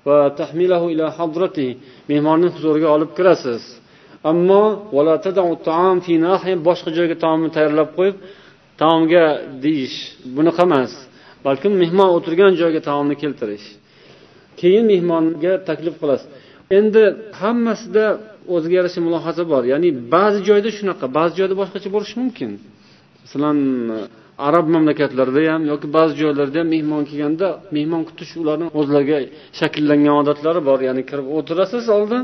[0.07, 1.69] va tahmilahu ila hadrati.
[2.11, 3.63] Mehmonni huzuriga olib kirasiz.
[4.31, 4.63] Ammo
[6.67, 8.15] boshqa joyga taomni tayyorlab qo'yib
[8.81, 9.25] taomga
[9.63, 9.97] deyish
[10.37, 10.91] bunaqa emas.
[11.47, 13.67] Balkim mehmon o'tirgan joyga taomni keltirish.
[14.59, 16.27] Keyin mehmonga taklif qilasiz.
[16.77, 17.03] Endi
[17.41, 18.05] hammasida
[18.55, 19.63] o'ziga yarasha mulohaza bor.
[19.73, 22.51] Ya'ni ba'zi joyda shunaqa ba'zi joyda boshqacha bo'lishi mumkin.
[23.23, 23.57] Masalan
[24.47, 29.17] arab mamlakatlarida ham yoki ba'zi joylarda ham mehmon kelganda mehmon kutish ularni o'zlariga
[29.59, 30.79] shakllangan odatlari bor.
[30.87, 32.23] Ya'ni kirib o'tirasiz oldin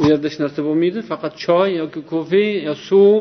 [0.00, 0.98] u yerda hech narsa bo'lmaydi.
[1.10, 3.14] Faqat choy yoki kofe yo suv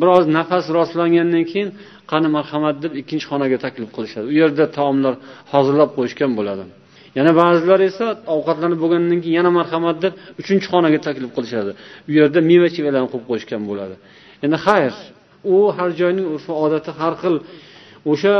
[0.00, 1.68] biroz nafas rostlangandan keyin
[2.12, 4.26] qani marhamat deb ikkinchi xonaga taklif qilishadi.
[4.32, 5.14] U yerda taomlar
[5.52, 6.64] hozirlab qo'yishgan bo'ladi.
[7.18, 11.70] Yana ba'zilar esa ovqatlanib bo'lgandan keyin yana marhamat deb uchinchi xonaga taklif qilishadi.
[12.08, 13.94] U yerda meva chevalarni qo'yib qo'yishgan bo'ladi.
[14.44, 14.92] Endi xayr
[15.54, 17.36] u har joyning urf odati har xil
[18.12, 18.36] o'sha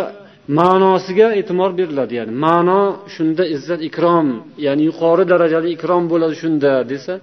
[0.58, 2.12] ma'nosiga e'tibor beriladi.
[2.20, 2.82] Ya'ni ma'no
[3.14, 4.26] shunda izzat ikrom
[4.66, 7.14] ya'ni yuqori darajali ikrom bo'ladi shunda desa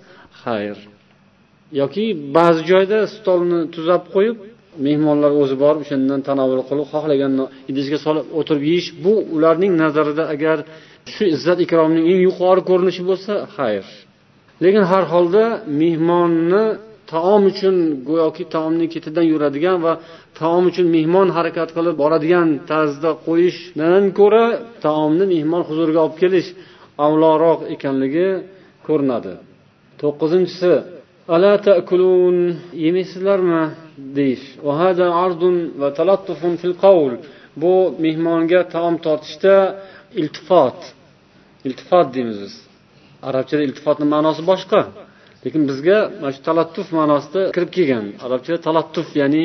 [0.44, 0.78] xayr.
[1.82, 2.06] Yoki
[2.38, 4.38] ba'zi joyda stolni tuzab qo'yib
[4.86, 7.34] mehmonlar o'zi borib o'shandan tanovul qilib xohlagan
[7.72, 10.58] idishga solib o'tirib yeyish bu ularning nazarida agar
[11.14, 13.86] shu izzat ikromning eng yuqori ko'rinishi bo'lsa xayr.
[14.64, 15.44] Lekin har holda
[15.82, 16.64] mehmonni
[17.14, 17.76] taom uchun
[18.10, 19.94] go'yoki taomni ketidan yuradigan va
[20.40, 24.46] taom uchun mehmon harakat qilib boradigan tarzda qo'yishdan ko'ra
[24.86, 26.50] taomni mehmon huzuriga olib kelish
[27.06, 28.30] avloroq ekanligi
[28.88, 29.34] ko'rinadi.
[30.02, 30.72] To'qqizinchisi
[31.34, 32.38] ala takulun
[36.62, 37.13] في القول
[37.62, 37.74] bu
[38.06, 39.56] mehmonga taom tortishda
[40.22, 40.80] iltifot.
[41.68, 42.54] Iltifot deymiz biz.
[43.30, 44.82] Arabchada iltifotni ma'nosi boshqa.
[45.44, 48.06] Lekin bizga mana shu talattuf ma'nosida kirib kelgan.
[48.26, 49.44] Arabchada talattuf ya'ni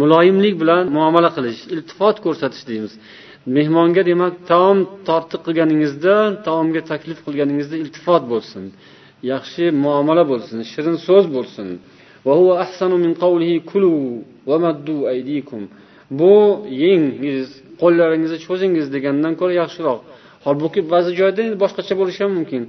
[0.00, 2.92] muloyimlik bilan muomala qilish iltifot ko'rsatish deymiz.
[3.56, 4.78] Mehmonga demak taom
[5.08, 6.14] tortiq qilganingizda
[6.46, 8.64] taomga taklif qilganingizda iltifot bo'lsin.
[9.32, 11.68] Yaxshi muomala bo'lsin shirin so'z bo'lsin.
[16.18, 16.34] Bu
[16.84, 17.46] yengiz
[17.80, 19.98] qo'llaringizni cho'zingiz degandan ko'ra yaxshiroq.
[20.46, 22.62] Holbuki ba'zi joyda boshqacha bo'lishi ham mumkin.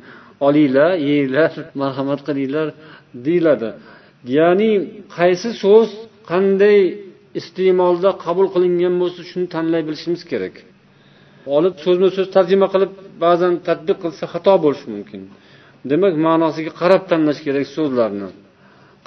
[0.47, 2.67] Olinglar yenglar marhamat qilinglar
[3.25, 3.69] deyiladi.
[4.37, 4.71] Ya'ni
[5.17, 5.89] qaysi so'z
[6.31, 6.79] qanday
[7.39, 10.55] iste'molda qabul qilingan bo'lsa shuni tanlay bilishimiz kerak.
[11.55, 12.91] Olib so'zma so'z tarjima qilib
[13.23, 15.21] ba'zan tadbiq qilsa xato bo'lishi mumkin.
[15.90, 18.28] demak ma'nosiga qarab tanlash kerak so'zlarni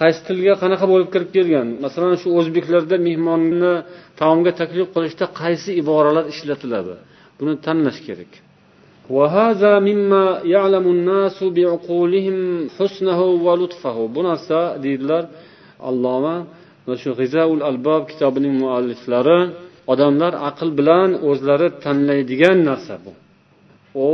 [0.02, 3.74] qaysi tilga qanaqa bo'lib kirib kelgan masalan shu o'zbeklarda mehmonni
[4.20, 6.96] taomga taklif qilishda qaysi iboralar ishlatiladi
[7.40, 8.34] buni tanlash kerak
[9.18, 10.26] وهذا مما
[10.56, 12.38] يعلم الناس بعقولهم
[12.78, 15.24] حسنه ولطفه bu narsa deydilar
[15.90, 16.36] alloma
[17.02, 19.40] shu g'izaul albob kitobining mualliflari
[19.92, 23.12] odamlar aql bilan o'zlari tanlaydigan narsa bu
[24.10, 24.12] u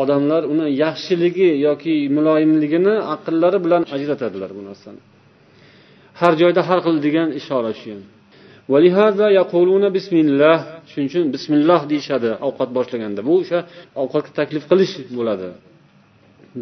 [0.00, 5.00] odamlar uni yaxshiligi yoki muloyimligini aqllari bilan ajratadilar bu narsani.
[6.20, 7.94] Har joyda har xil degan ishora shu
[10.90, 13.20] shuning uchun bismillah deyishadi ovqat boshlaganda.
[13.28, 13.58] Bu o'sha
[14.02, 15.48] ovqatga taklif qilish bo'ladi.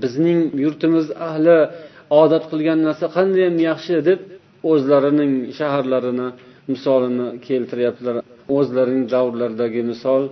[0.03, 1.59] Bizning yurtimiz ahli
[2.23, 4.20] odat qilgan narsa qandayyam yaxshi deb
[4.73, 6.29] o'zlarining shaharlarini
[6.73, 8.14] misolini keltiryaptilar.
[8.57, 10.23] O'zlarining davrlaridagi misol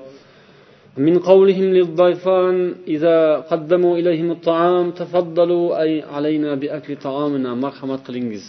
[1.07, 3.17] من قولهم للضيفان إذا
[3.51, 8.47] قدموا إليهم الطعام تفضلوا أي علينا بأكل طعامنا مرحمة قلينجز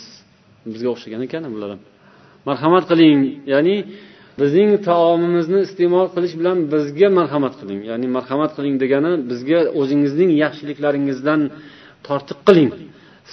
[0.75, 1.81] bizga o'xshagan ekan bular ham
[2.49, 3.21] marhamat qiling
[3.53, 3.77] ya'ni
[4.41, 11.41] bizning taomimizni iste'mol qilish bilan bizga marhamat qiling ya'ni marhamat qiling degani bizga o'zingizning yaxshiliklaringizdan
[12.07, 12.71] tortiq qiling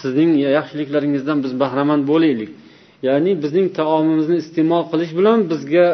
[0.01, 2.51] sizning yaxshiliklaringizdan biz bahramand bo'laylik
[3.07, 5.87] ya'ni bizning taomimizni iste'mol qilish bilan bizga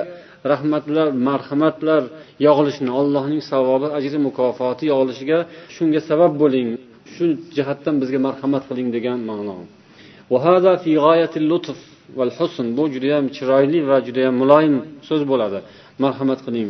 [0.51, 2.03] rahmatlar marhamatlar
[2.47, 5.37] yog'ilishini allohning savobi ajri mukofoti yog'ilishiga
[5.75, 6.69] shunga sabab bo'ling
[7.13, 9.57] shu jihatdan bizga marhamat qiling degan ma'no
[12.77, 14.75] bu judayam chiroyli va judayam muloyim
[15.07, 15.59] so'z bo'ladi
[16.03, 16.69] marhamat qiling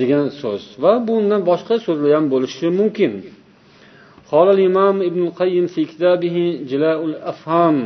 [0.00, 3.12] degan so'z va bundan boshqa so'zlar ham bo'lishi mumkin
[4.32, 6.36] قال الإمام ابن القيم في كتابه
[6.70, 7.76] جلاء الأفهام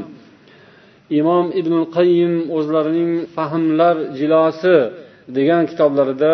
[1.20, 4.78] imom ibn qayim o'zlarining fahmlar jilosi
[5.38, 6.34] degan kitoblarida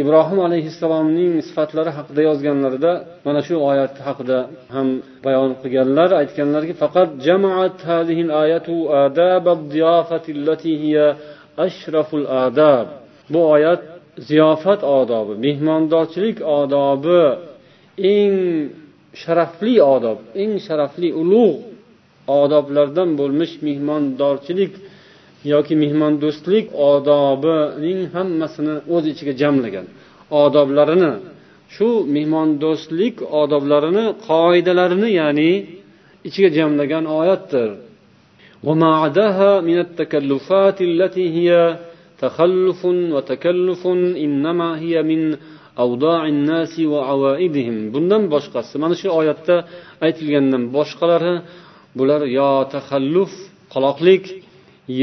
[0.00, 2.92] ibrohim alayhissalomning sifatlari haqida yozganlarida
[3.26, 4.38] mana shu oyat haqida
[4.74, 4.88] ham
[5.24, 6.08] bayon qilganlar.
[6.20, 7.78] Aytganlarki faqat jamaat
[8.42, 11.06] ayatu allati hiya
[11.66, 12.86] ashraful adab.
[13.32, 13.82] Bu oyat
[14.28, 17.22] ziyofat odobi mehmondorchilik odobi
[18.14, 18.34] eng
[19.22, 21.69] sharafli odob eng sharafli ulug'
[22.41, 24.73] odoblardan bo'lmish mehmondorchilik
[25.53, 29.85] yoki mehmondo'stlik odobining hammasini o'z ichiga jamlagan
[30.43, 31.13] odoblarini
[31.75, 35.51] shu mehmondo'stlik odoblarini qoidalarini ya'ni
[36.27, 37.69] ichiga jamlagan oyatdir
[42.23, 43.81] تخلف وتكلف
[44.25, 45.21] إنما هي من
[45.79, 49.55] أوضاع الناس وعوائدهم bundan boshqasi mana shu oyatda
[50.05, 51.33] aytilgandan boshqalari
[51.98, 53.32] bular yo taxalluf
[53.74, 54.24] qoloqlik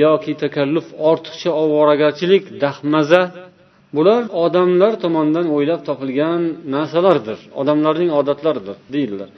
[0.04, 3.21] yoki takalluf ortiqcha ovoragarchilik dahmaza
[3.95, 6.41] bular odamlar tomonidan o'ylab topilgan
[6.76, 7.39] narsalardir.
[7.62, 9.30] Odamlarning odatlaridir deydilar.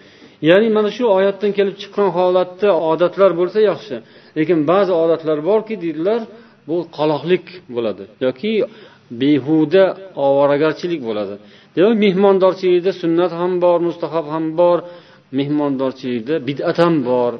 [0.49, 3.95] Ya'ni mana shu oyatdan kelib chiqqan holatda odatlar bo'lsa yaxshi
[4.38, 6.21] lekin ba'zi odatlar borki deydilar
[6.69, 8.51] bu qoloqlik bo'ladi yoki
[9.21, 9.83] behuda
[10.27, 11.35] ovoragarchilik bo'ladi.
[11.75, 14.77] Demak mehmondorchilikda sunnat ham bor mustahab ham bor
[15.37, 17.31] mehmondorchilikda bid'at ham bor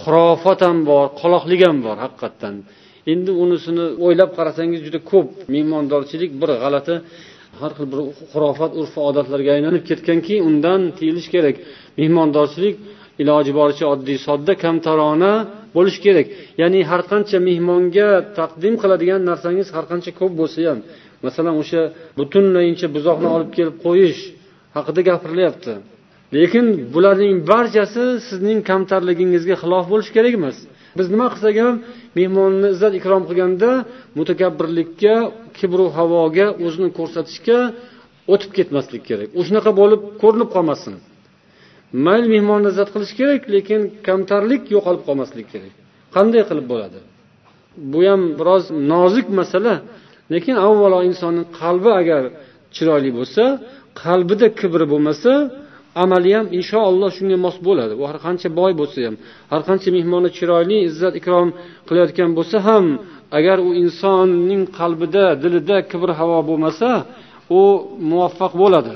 [0.00, 2.54] xurofot ham bor qoloqlik ham bor haqiqatdan.
[3.12, 5.28] Endi unisini o'ylab qarasangiz juda ko'p.
[5.54, 6.94] Mehmondorchilik bir g'alati
[7.60, 8.00] har xil bir
[8.32, 11.56] xurofat urf odatlarga aylanib ketganki undan tiyilish kerak.
[12.00, 12.76] Mehmondorchilik
[13.22, 15.32] iloji boricha oddiy sodda kamtarona
[15.76, 16.26] bo'lishi kerak.
[16.60, 20.78] Ya'ni har qancha mehmonga taqdim qiladigan narsangiz har qancha ko'p bo'lsa ham.
[21.26, 21.82] Masalan o'sha
[22.18, 24.20] butunlayincha buzoqni olib kelib qo'yish
[24.76, 25.74] haqida gapirilyapti
[26.34, 30.56] lekin bularning barchasi sizning kamtarligingizga xilof bo'lishi kerak emas.
[30.98, 31.74] Biz nima qilsak ham
[32.18, 33.70] mehmonni izzat ikrom qilganda
[34.18, 35.14] mutakabbirlikka
[35.58, 37.58] kibru havoga o'zini ko'rsatishga
[38.32, 39.28] o'tib ketmaslik kerak.
[39.40, 40.94] O'shunaqa bo'lib ko'rinib qolmasin.
[42.06, 45.72] Mayli mehmonni izzat qilish kerak lekin kamtarlik yo'qolib qolmasligi kerak.
[46.16, 46.98] Qanday qilib bo'ladi?
[47.92, 49.74] Bu ham biroz nozik masala.
[50.34, 52.22] Lekin avvalo insonni qalbi agar
[52.74, 53.44] chiroyli bo'lsa
[54.02, 55.32] qalbida kibr bo'lmasa
[56.02, 57.92] amali ham inshaalloh shunga mos bo'ladi.
[58.00, 59.14] U har qancha boy bo'lsa ham
[59.52, 61.48] har qancha mehmonni chiroyli izzat ikrom
[61.88, 62.84] qilayotgan bo'lsa ham
[63.38, 66.90] agar u insonning qalbida dilida kibr havo bo'lmasa
[67.60, 67.62] u
[68.10, 68.94] muvaffaq bo'ladi.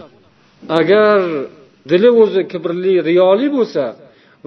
[0.81, 1.19] Agar
[1.91, 3.85] dili o'zi kibrli riyoli bo'lsa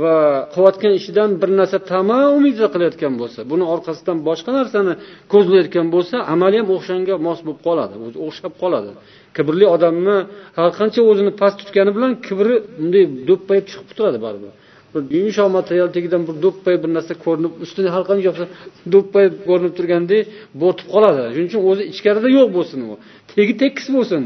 [0.02, 0.16] va
[0.54, 4.94] qilayotgan ishidan bir narsa tama umidida qilayotgan bo'lsa buni orqasidan boshqa narsani
[5.34, 8.92] ko'zlayotgan bo'lsa amali ham o'xshanga mos bo'lib qoladi o'zi o'xshab qoladi.
[9.36, 10.18] Kibrli odamni
[10.58, 14.52] har qancha o'zini past tutgani bilan kibri bunday do'ppayib chiqib turadi baribir.
[14.94, 18.46] Bir yumshoq material tagidan bir do'ppay bir narsa ko'rinib ustini har qancha yopsa
[18.94, 20.22] do'ppayib ko'rinib turgandek
[20.62, 21.22] bo'rtib qoladi.
[21.34, 22.94] Shuning uchun o'zi ichkarida yo'q bo'lsin u.
[23.32, 24.24] Tegi tekis bo'lsin.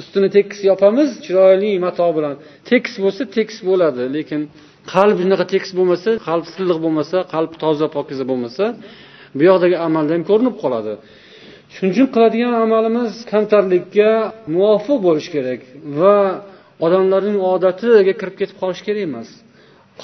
[0.00, 2.34] Ustini tekis yopamiz chiroyli mato bilan.
[2.70, 4.40] Tekis bo'lsa tekis bo'ladi lekin
[4.94, 8.64] qalb shunaqa tekis bo'lmasa qalb silliq bo'lmasa qalb toza pokiza bo'lmasa
[9.36, 10.92] bu yoqdagi amalda ham ko'rinib qoladi.
[11.74, 14.10] Shuning uchun qiladigan amalimiz kamtarlikka
[14.54, 15.60] muvofiq bo'lishi kerak
[15.98, 16.16] va
[16.86, 19.28] odamlarning odatiga kirib ketib qolishi kerak emas.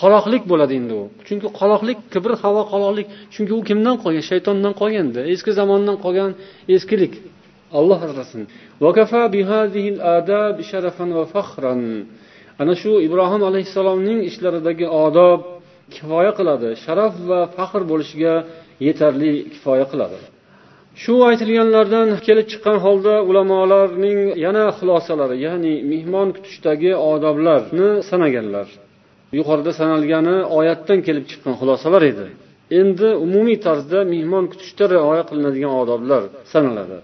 [0.01, 1.05] Qoloqlik bo'ladi endi u.
[1.27, 3.07] Chunki qoloqlik kibr havo qoloqlik.
[3.35, 4.25] Chunki u kimdan qolgan?
[4.31, 6.31] Shaytondan qolganda eski zamondan qolgan
[6.77, 7.15] eskilik.
[7.79, 8.43] Alloh asrasin
[12.61, 15.41] ana shu ibrohim alayhissalomning ishlaridagi odob
[15.95, 18.35] kifoya qiladi sharaf va faxr bo'lishiga
[18.87, 20.19] yetarli kifoya qiladi.
[21.03, 28.69] Shu aytilganlardan kelib chiqqan holda ulamolarning yana xulosalari ya'ni mehmon kutishdagi odoblarni sanaganlar.
[29.39, 32.27] Yuqorida sanalgani oyatdan kelib chiqqan xulosalar edi.
[32.81, 36.99] Endi umumiy tarzda mehmon kutishda rioya qilinadigan odoblar sanaladi.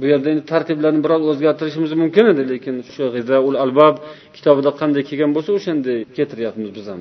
[0.00, 3.94] Bu yerda endi tartiblarni biroz o'zgartirishimiz mumkin edi lekin shu g'izaul albob
[4.36, 7.00] kitobida qanday kelgan bo'lsa o'shanday keltiryapmiz biz ham.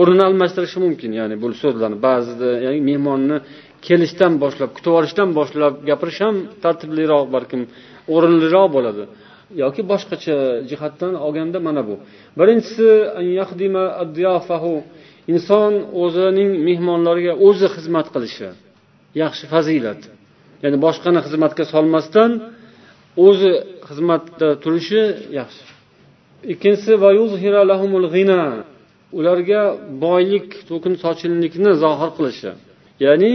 [0.00, 3.36] O'rnini almashtirishi mumkin ya'ni bu so'zlarni ba'zida ya'ni mehmonni
[3.86, 7.62] kelishdan boshlab kutib olishdan boshlab gapirish ham tartibliroq balkim
[8.14, 9.02] o'rinliroq bo'ladi.
[9.62, 10.36] Yoki boshqacha
[10.70, 11.94] jihatdan olganda mana bu.
[12.38, 12.88] Birinchisi
[15.34, 18.48] inson o'zining mehmonlariga o'zi xizmat qilishi.
[19.22, 20.00] Yaxshi fazilat.
[20.62, 22.30] Ya'ni boshqani xizmatga solmasdan
[23.26, 23.52] o'zi
[23.88, 25.02] xizmatda turishi
[25.38, 25.64] yaxshi.
[26.52, 26.92] Ikkinchisi
[29.18, 29.62] ularga
[30.04, 32.50] boylik to'kin sochinlikni zohir qilishi.
[33.04, 33.32] Ya'ni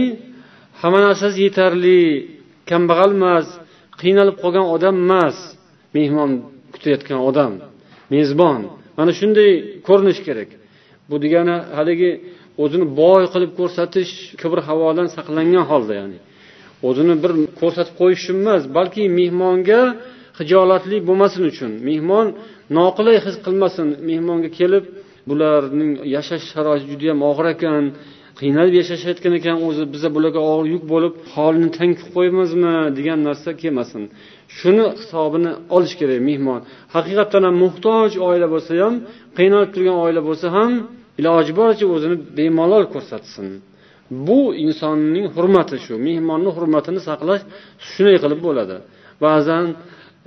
[0.80, 2.00] hamma narsasi yetarli
[2.70, 3.46] kambag'al emas
[4.00, 5.36] qiynalib qolgan odam emas
[5.96, 6.30] mehmon
[6.74, 7.52] kutayotgan odam
[8.14, 8.60] mezbon.
[8.98, 9.50] Mana shunday
[9.88, 10.50] ko'rinish kerak.
[11.08, 12.10] Bu degani haligi
[12.62, 16.18] o'zini boy qilib ko'rsatish kibr havodan saqlangan holda ya'ni.
[16.88, 19.80] O'zini bir ko'rsatib qo'yish uchun emas balki mehmonga
[20.38, 21.70] hijolatlik bo'lmasin uchun.
[21.88, 22.26] Mehmon
[22.78, 23.86] noqulay his qilmasin.
[24.10, 24.84] Mehmonga kelib
[25.28, 27.84] bularning yashash sharoiti judayam og'ir ekan
[28.40, 33.50] qiynalib yashashayotgan ekan o'zi biza bularga og'ir yuk bo'lib holini tang qilib qo'ymizmi degan narsa
[33.62, 34.02] kelmasin.
[34.58, 36.60] Shuni hisobini olish kerak mehmon.
[36.94, 38.94] Haqiqatdan ham muhtoj oila bo'lsa ham
[39.38, 40.72] qiynalib turgan oila bo'lsa ham
[41.20, 43.46] iloji boricha o'zini bemalol ko'rsatsin.
[44.10, 45.94] Bu insonning hurmati shu.
[46.08, 47.42] Mehmonni hurmatini saqlash
[47.90, 48.76] shunday qilib bo'ladi.
[49.24, 49.66] Ba'zan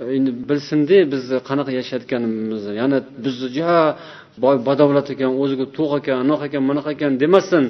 [0.02, 3.74] e, endi bilsinda bizni qanaqa yashayotganimizni yana bizni ja
[4.44, 7.64] boy badavlat ekan o'ziga to'q ekan anaqa ekan bunaqa ekan demasin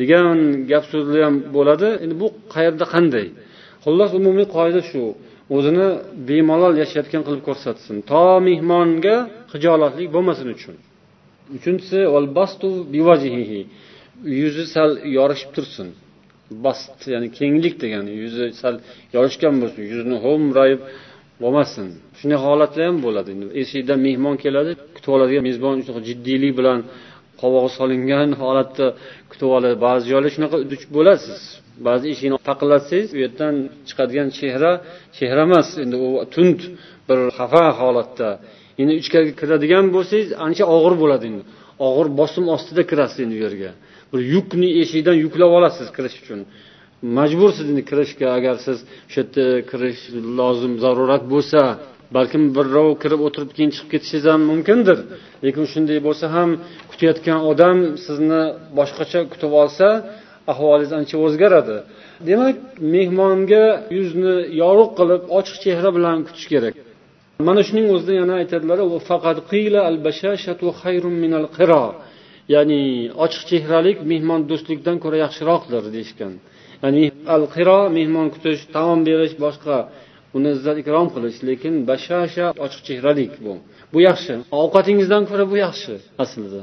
[0.00, 0.36] degan
[0.70, 1.88] gap so'zlar ham bo'ladi.
[2.04, 3.26] Endi bu qayerda qanday?
[3.84, 5.02] Xullas umumiy qoida shu.
[5.56, 5.86] O'zini
[6.28, 7.96] bemalol yashayotgan qilib ko'rsatsin.
[8.10, 9.16] To mehmonga
[9.52, 10.74] hijolatlik bo'lmasin uchun.
[11.56, 11.98] Uchinchisi
[14.24, 15.88] yuzi sal yorishib tursin.
[16.64, 18.74] Bast ya'ni kenglik degani yuzi sal
[19.16, 19.82] yorishgan bo'lsin.
[19.92, 20.80] Yuzini ho'mrayib
[21.42, 21.86] bo'lmasin.
[22.18, 23.30] Shunday holatlar ham bo'ladi.
[23.62, 25.74] Eshikdan mehmon keladi kutib oladigan mezbon
[26.08, 26.78] jiddiylik bilan
[27.40, 28.86] qovog'i solingan holatda
[29.30, 29.76] kutib oladi.
[29.86, 31.40] Ba'zi joylar shunaqa duch bo'lasiz.
[31.86, 33.54] Ba'zi eshikni taqillatsangiz u yerdan
[33.88, 34.72] chiqadigan chehra
[35.16, 35.68] chehra emas.
[35.84, 36.58] Endi u tund
[37.08, 38.28] bir xafa holatda.
[38.80, 41.42] Endi ichkariga kiradigan bo'lsangiz ancha og'ir bo'ladi endi.
[41.88, 43.72] Og'ir bosim ostida kirasiz endi u yerga.
[44.12, 46.40] Bir yukni eshikdan yuklab olasiz kirish uchun.
[47.18, 50.02] Majbursiz endi kirishga agar siz o'sha yerda kirish
[50.38, 51.60] lozim zarurat bo'lsa
[52.16, 54.98] balkim birrov kirib o'tirib keyin chiqib ketishingiz ham mumkindir.
[55.44, 56.50] Lekin shunday bo'lsa ham
[56.90, 58.42] kutayotgan odam sizni
[58.78, 59.86] boshqacha kutib olsa
[60.52, 61.76] ahvolingiz ancha o'zgaradi.
[62.28, 62.56] Demak
[62.94, 63.64] mehmonga
[63.96, 66.74] yuzni yorug' qilib ochiq chehra bilan kutish kerak.
[67.48, 68.78] Mana shuning o'zida yana aytadilar
[72.54, 72.82] ya'ni
[73.24, 76.32] ochiq chehralik mehmon do'stlikdan ko'ra yaxshiroqdir deyishgan.
[76.84, 79.76] Ya'ni al qiro mehmon kutish taom berish boshqa.
[80.36, 83.52] Uni izzat ikrom qilish lekin bashasha ochiq chehralik bu.
[83.92, 84.34] Bu yaxshi.
[84.62, 85.94] Ovqatingizdan ko'ra bu yaxshi
[86.24, 86.60] aslida.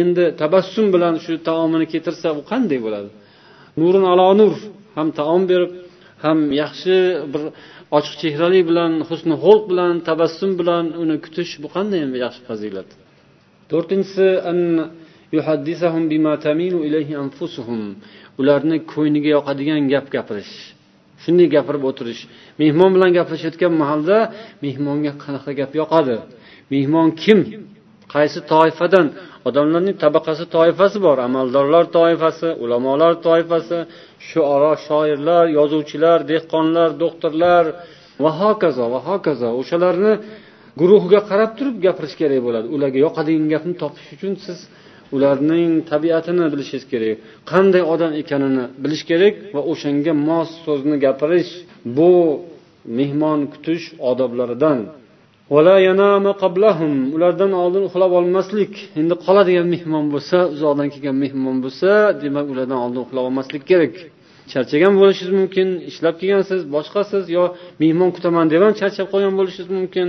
[0.00, 3.10] Endi tabassum bilan shu taomini keltirsa u qanday bo'ladi?
[3.80, 4.54] Nurin alo nur.
[4.96, 5.72] Ham taom berib
[6.24, 6.96] ham yaxshi
[7.32, 7.42] bir
[7.96, 12.88] ochiq chehrali bilan husni xulq bilan tabassum bilan uni kutish bu qanday yaxshi fazilat?
[13.70, 14.28] To'rtinchisi
[18.40, 20.54] ularni ko'ngliga yoqadigan gap gapirish.
[21.22, 22.22] Shunday gapirib o'tirish.
[22.62, 24.18] Mehmon bilan gaplashayotgan mahalda
[24.64, 26.16] mehmonga qanaqa gap yoqadi?
[26.74, 27.38] Mehmon kim?
[28.14, 29.06] Qaysi toifadan?
[29.48, 33.78] Odamlarning tabaqasi toifasi bor amaldorlar toifasi ulamolar toifasi
[34.28, 37.64] shuaro shoirlar yozuvchilar dehqonlar doktorlar
[38.22, 39.48] va hokazo va hokazo.
[39.60, 40.12] O'shalarni
[40.80, 42.66] guruhiga qarab turib gapirish kerak bo'ladi.
[42.76, 44.58] Ularga yoqadigan gapni topish uchun siz
[45.16, 47.16] ularning tabiatini bilishingiz kerak.
[47.50, 51.52] Qanday odam ekanini bilish kerak va o'shanga mos so'zni gapirish
[51.96, 52.12] bu
[52.98, 54.78] mehmon kutish odoblaridan.
[57.16, 58.72] Ulardan oldin uxlab olmaslik.
[59.00, 61.90] Endi qoladigan mehmon bo'lsa uzoqdan kelgan mehmon bo'lsa
[62.22, 63.94] demak ulardan oldin uxlab olmaslik kerak.
[64.52, 67.44] Charchagan bo'lishingiz mumkin ishlab kelgansiz boshqasiz yo
[67.82, 70.08] mehmon kutaman deb ham charchab qolgan bo'lishingiz mumkin.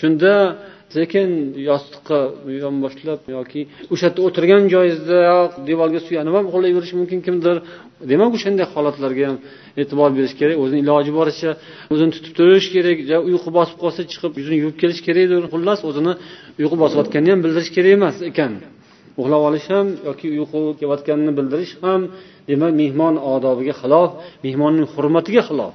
[0.00, 0.32] Shunda
[0.96, 1.28] sekin
[1.68, 2.18] yostiqqa
[2.64, 3.60] yonboshlab yoki
[3.92, 7.56] o'sha yerda o'tirgan joyingizdayoq devorga suyanib ham uxlayverishi mumkin kimdir.
[8.10, 9.36] Demak o'shanday holatlarga ham
[9.80, 11.50] e'tibor berish kerak o'zini iloji boricha
[11.92, 12.98] o'zini tutib turish kerak
[13.30, 16.12] uyqu bosib qolsa chiqib yuzini yuvib kelish kerakdir xullas o'zini
[16.60, 18.52] uyqu bosayotganini ham bildirish kerak emas ekan.
[19.20, 22.00] Uxlab olish ham yoki uyqu kelayotganini bildirish ham
[22.50, 24.10] demak mehmon odobiga xilof
[24.44, 25.74] mehmonning hurmatiga xilof.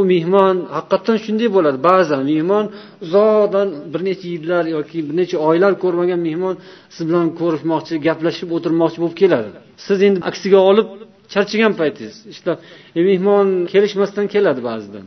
[0.00, 1.78] U mehmon haqiqatdan shunday bo'ladi.
[1.88, 2.64] Ba'zan mehmon
[3.04, 6.54] uzoqdan bir necha yillar yoki bir necha oylar ko'rmagan mehmon
[6.94, 9.48] siz bilan ko'rishmoqchi gaplashib o'tirmoqchi bo'lib keladi.
[9.86, 10.88] Siz endi aksiga olib
[11.32, 12.16] charchagan paytingiz.
[12.32, 12.58] Ishlab
[12.98, 15.06] e, mehmon kelishmasdan keladi ba'zidan.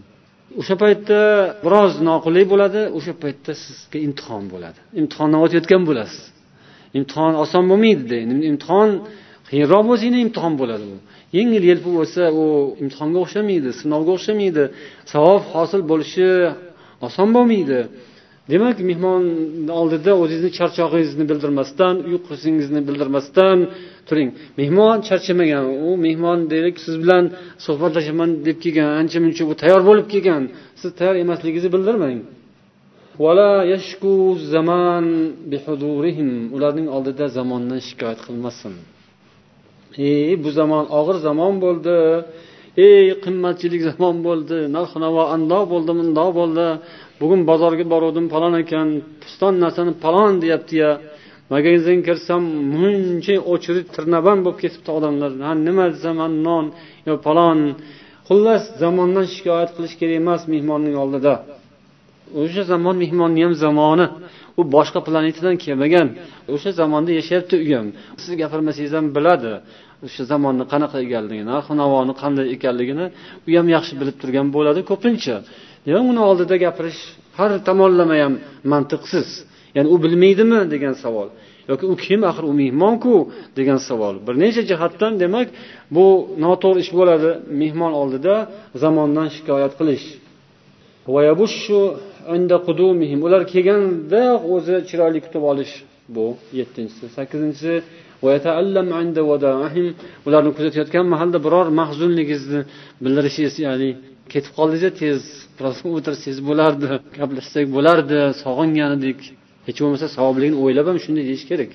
[0.60, 1.20] O'sha paytda
[1.66, 4.80] biroz noqulay bo'ladi o'sha paytda sizga imtihon bo'ladi.
[5.02, 6.24] Imtihondan o'tayotgan bo'lasiz.
[6.98, 8.18] Imtihon oson bo'lmaydi
[8.52, 8.90] imtihon
[9.50, 10.98] qiyinroq bo'lsa yana imtihon bo'ladi u
[11.38, 12.46] yengil yelpi bo'lsa u
[12.82, 14.64] imtihonga o'xshamaydi sinovga o'xshamaydi.
[15.12, 16.28] Savob hosil bo'lishi
[17.08, 17.80] oson bo'lmaydi.
[18.52, 19.24] Demak mehmon
[19.80, 23.58] oldida o'zingizni charchog'ingizni bildirmasdan uyqusingizni bildirmasdan
[24.08, 24.30] turing.
[24.60, 27.24] Mehmon charchamagan u mehmon deylik siz bilan
[27.66, 30.44] suhbatlashaman deb kelgan ancha muncha u tayyor bo'lib kelgan.
[30.82, 32.20] Siz tayyor emasligingizni bildirmang.
[36.56, 38.74] Ularning oldida zamondan shikoyat qilmasin.
[39.98, 41.96] Ey bu zamon og'ir zamon bo'ldi
[42.88, 46.68] ey qimmatchilik zamon bo'ldi narx navo andoq bo'ldi mundoq bo'ldi
[47.22, 48.88] bugun bozorga boruvdim falon ekan.
[49.24, 50.90] Piston narsani falon deyaptiya
[51.54, 52.42] magazinga kirsam
[52.74, 55.32] muncha очередь tirnaband bo'lib ketibdi odamlar.
[55.48, 56.18] Ha nima desam
[56.48, 56.66] non
[57.08, 57.60] yo falon
[58.28, 61.34] xullas zamondan shikoyat qilish kerak emas mehmonning oldida.
[62.42, 64.08] O'sha zamon mehmonni ham zamoni.
[64.60, 66.08] U boshqa planetadan kelmagan.
[66.54, 67.88] O'sha zamonda yashayapti u ham
[68.22, 69.54] siz gapirmasangiz ham biladi.
[70.06, 73.06] O'sha zamonni qanaqa ekanligini narxi navoni qanday ekanligini
[73.48, 75.36] u ham yaxshi bilib turgan bo'ladi ko'pincha.
[75.86, 77.02] Demak uni oldida gapirish?
[77.38, 78.34] Har tomonlama ham
[78.74, 79.28] mantiqsiz.
[79.76, 81.30] Ya'ni u bilmaydimi degan savol
[81.70, 83.16] yoki u kim axir u mehmonku
[83.58, 84.16] degan savol.
[84.28, 85.48] Bir necha jihatdan demak
[85.96, 86.06] bu
[86.46, 87.30] noto'g'ri ish bo'ladi
[87.62, 88.36] mehmon oldida
[88.84, 90.06] zamondan shikoyat qilish.
[93.26, 94.22] Ular kelganda
[94.54, 95.74] o'zi chiroyli kutib olish
[96.16, 96.26] bu
[96.60, 97.74] yettinchisi sakkizinchisi
[100.28, 102.62] ularni kuzatayotgan mahalda biror mahzunligingizni
[103.04, 103.90] bildirishingiz ya'ni
[104.34, 105.20] ketib qoldingiz tez
[105.58, 106.86] biroz o'tirsangiz bo'lardi
[107.20, 109.20] gaplashsak bo'lardi sog'ingan edik
[109.68, 111.72] hech bo'lmasa savobligini o'ylab ham shunday deyish kerak.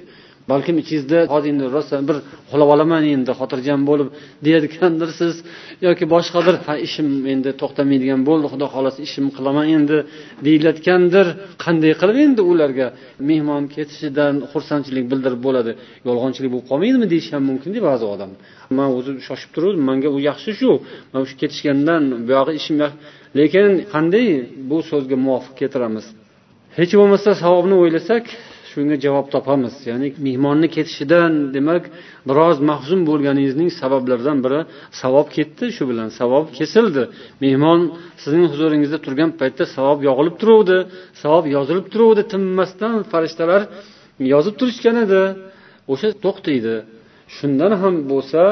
[0.50, 2.16] Balkim ichingizda hozir endi rosa bir
[2.48, 4.08] uxlab olaman endi xotirjam bo'lib
[4.44, 5.34] deyayotgandirsiz
[5.86, 9.96] yoki boshqadir ha ishim endi to'xtamaydigan bo'ldi xudo xohlasa ishimni qilaman endi
[10.46, 11.26] deyilayotgandir
[11.64, 12.86] qanday qilib endi ularga
[13.30, 15.72] mehmon ketishidan xursandchilik bildirib bo'ladi?
[16.08, 18.30] Yolg'onchilik bo'lib qolmaydimi deyishi ham mumkinda ba'zi odam.
[18.78, 20.70] Man o'zim shoshib turuvdim manga u yaxshi shu.
[21.12, 22.76] Man shu ketishgandan buyog'i ishim
[23.38, 24.26] lekin qanday
[24.70, 26.06] bu so'zga muvofiq keltiramiz?
[26.78, 28.24] Hech bo'lmasa savobni o'ylasak
[28.72, 29.74] shunga javob topamiz.
[29.90, 31.84] Ya'ni mehmonni ketishidan demak
[32.28, 34.60] biroz mahzun bo'lganingizning sabablaridan biri
[35.02, 36.08] savob ketdi shu bilan.
[36.20, 37.02] Savob kesildi.
[37.44, 37.80] Mehmon
[38.22, 40.78] sizning huzuringizda turgan paytda savob yog'ilib turuvdi
[41.22, 42.22] savob yozilib turuvdi.
[42.32, 43.62] Tinmasdan farishtalar
[44.32, 45.22] yozib turishgan edi.
[45.92, 46.74] O'sha to'xtaydi.
[47.36, 48.42] Shundan ham bo'lsa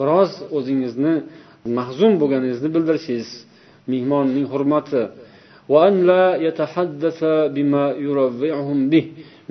[0.00, 1.14] biroz o'zingizni
[1.78, 3.30] mahzun bo'lganingizni bildirishingiz.
[3.92, 5.02] Mehmonning hurmati.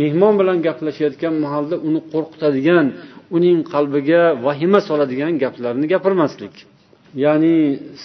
[0.01, 2.85] Mehmon bilan gaplashayotgan mahalda uni qo'rqitadigan
[3.37, 6.55] uning qalbiga vahima soladigan gaplarni gapirmaslik.
[7.23, 7.55] Ya'ni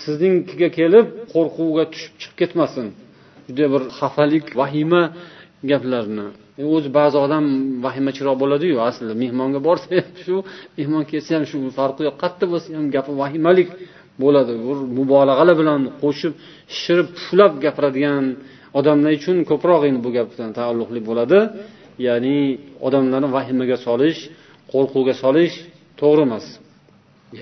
[0.03, 2.86] siznikiga kelib qo'rquvga tushib chiqib ketmasin.
[3.49, 5.03] Juda bir xafalik vahima
[5.70, 6.26] gaplarni.
[6.61, 7.45] E, o'zi ba'zi odam
[7.84, 10.36] vahimachiroq bo'ladiyu aslida mehmonga borsa ham shu
[10.78, 12.16] mehmon kelsa ham shu farqi yo'q.
[12.22, 13.68] Qayerda bo'lsa ham gapi vahimalik
[14.22, 14.53] bo'ladi.
[14.66, 16.32] Bir mubolag'alar bilan qo'shib
[16.74, 18.24] shishirib puflab gapiradigan
[18.78, 21.38] odamlar uchun ko'proq endi bu gap bilan taalluqli bo'ladi.
[22.07, 22.38] Ya'ni
[22.86, 24.20] odamlarni vahimaga solish
[24.72, 25.55] qo'rquvga solish
[26.01, 26.47] to'g'ri emas.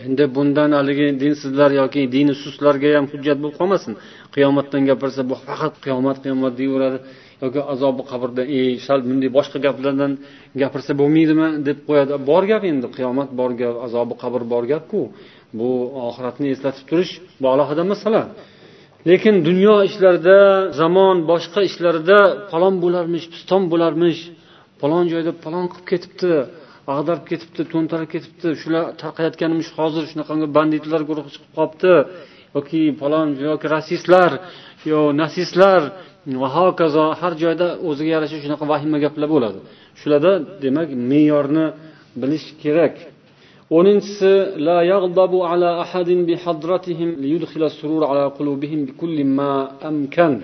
[0.05, 3.93] Endi bundan haligi dinsizlar yoki dini sustlarga ham hujjat bo'lib qolmasin.
[4.35, 6.99] Qiyomatdan gapirsa bu faqat qiyomat qiyomat deyaveradi
[7.43, 10.13] yoki azobi qabrda ey sal bunday boshqa gaplardan
[10.63, 11.49] gapirsa bo'lmaydimi?
[11.69, 12.13] deb qo'yadi.
[12.31, 15.01] Bor gap endi qiyomat bor gap azobi qabr bor gapku
[15.59, 15.69] bu
[16.09, 18.23] oxiratni eslatib turish bu alohida masala.
[19.09, 20.39] Lekin dunyo ishlarida
[20.81, 22.19] zamon boshqa ishlarida
[22.51, 24.21] falon bo'larmish piston bo'larmish
[24.81, 26.33] falon joyda falon qilib ketibdi
[26.95, 28.49] ag'darib ketibdi to'ntarib ketibdi.
[28.63, 31.95] Shular tarqayotganimiz hozir shunaqangi banditlar guruhi chiqib qolibdi.
[32.57, 34.31] Yoki falon yoki rasistlar
[34.91, 35.81] yo nasistlar
[36.43, 39.59] va hokazo har joyda o'ziga yarasha shunaqa vahima gaplar bo'ladi.
[40.01, 40.33] Shularda
[40.65, 41.67] demak me'yorni
[42.21, 42.95] bilish kerak.
[43.77, 44.33] O'ninchisi
[44.67, 49.53] la yag'dabu ala ahadin bihadratihim liyudkhila surur ala qulubihim bikulli ma
[49.91, 50.35] amkan.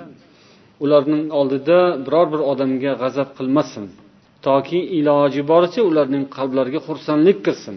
[0.84, 3.86] Ularning oldida biror bir odamga g'azab qilmasin.
[4.46, 7.76] Toki iloji boricha ularning qalblariga xursandlik kirsin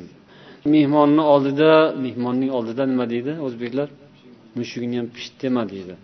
[0.76, 1.72] mehmonni oldida
[2.06, 3.88] mehmonning oldida nima deydi o'zbeklar?
[4.60, 5.96] Mushugini ham pisht dema deydi.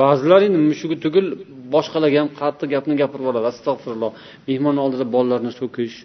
[0.00, 1.26] Ba'zilar endi mushugi tugul
[1.74, 4.12] boshqalarga ham qattiq gapni gapirib yuboradi astag'firulloh
[4.48, 5.96] mehmonni oldida bolalarni so'kish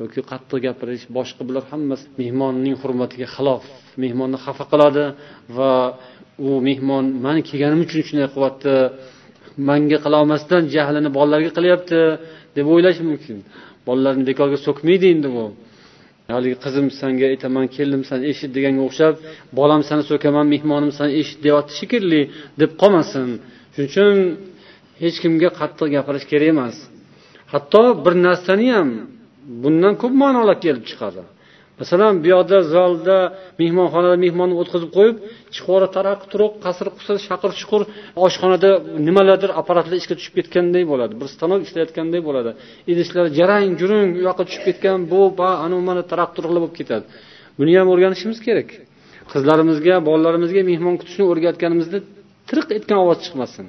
[0.00, 3.64] yoki qattiq gapirish boshqa bular hammasi mehmonning hurmatiga xilof.
[4.02, 5.04] Mehmonni xafa qiladi
[5.56, 5.72] va
[6.48, 8.72] u mehmon man kelganim uchun shunday qilyapti
[9.68, 12.00] manga qilolmasdan jahlini bolalarga qilyapti
[12.56, 13.38] deb o'ylash mumkin.
[13.86, 15.44] Bolalarni bekorga so'kmaydi endi bu.
[16.34, 19.14] Haligi qizim sanga aytaman keldim san eshit deganga o'xshab
[19.58, 22.20] bolam sani so'kaman mehmonim san eshit deyapti shekilli
[22.60, 23.28] deb qolmasin.
[23.74, 24.16] Shuning uchun
[25.02, 26.76] hech kimga qattiq gapirish kerak emas.
[27.52, 28.88] Hatto bir narsani ham
[29.62, 31.22] bundan ko'p ma'nolar kelib chiqadi.
[31.80, 33.16] Masalan bu yoqda zalda
[33.60, 35.16] mehmonxonada mehmonni o'tkazib qo'yib
[35.56, 37.82] chuquri taraq turuq qasr qusir shaqir chuqur
[38.26, 38.70] oshxonada
[39.06, 41.12] nimalardir apparatlar ishga tushib ketganday bo'ladi.
[41.20, 42.50] Bir stanok ishlayotganday bo'ladi.
[42.92, 45.20] Idishlar jarang jurung u yoqqa tushib ketgan bu
[45.66, 47.04] anavi mana taraq turuqlar bo'lib ketadi.
[47.58, 48.68] Buni ham o'rganishimiz kerak.
[49.32, 51.98] Qizlarimizga bolalarimizga mehmon kutishni o'rgatganimizda
[52.48, 53.66] tiriq etgan ovoz chiqmasin.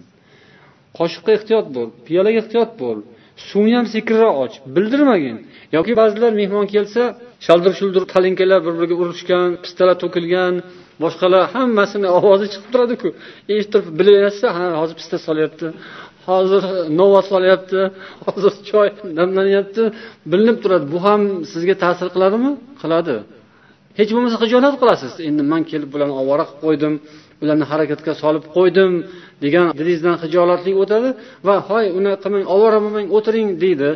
[0.98, 3.00] Qoshiqqa ehtiyot bo'l piyolaga ehtiyot bo'l
[3.48, 5.38] suvni ham sekinroq och bildirmagin.
[5.76, 7.04] Yoki ba'zilar mehmon kelsa
[7.46, 10.54] shaldir shuldir talinkalar bir biriga urishgan pistalar to'kilgan
[11.04, 13.08] boshqalar hammasini ovozi chiqib turadiku.
[13.54, 15.68] Eshitib bilaversa ha hozir pista solyapti
[16.28, 16.64] hozir
[17.00, 17.80] nova solyapti
[18.26, 18.88] hozir choy
[19.18, 19.84] damlanyapti
[20.32, 21.22] bilinib turadi bu ham
[21.52, 22.52] sizga ta'sir qiladimi?
[22.82, 23.16] Qiladi.
[24.00, 25.14] Hech bo'lmasa xijolat qilasiz.
[25.30, 26.94] Endi man kelib bularni ovora qilib qo'ydim
[27.44, 28.92] ularni harakatga solib qo'ydim
[29.44, 31.10] degan dilingizdan hijolatlik o'tadi
[31.48, 33.90] va hoy unaqa qilmang ovora bo'lmang o'tiring deydi.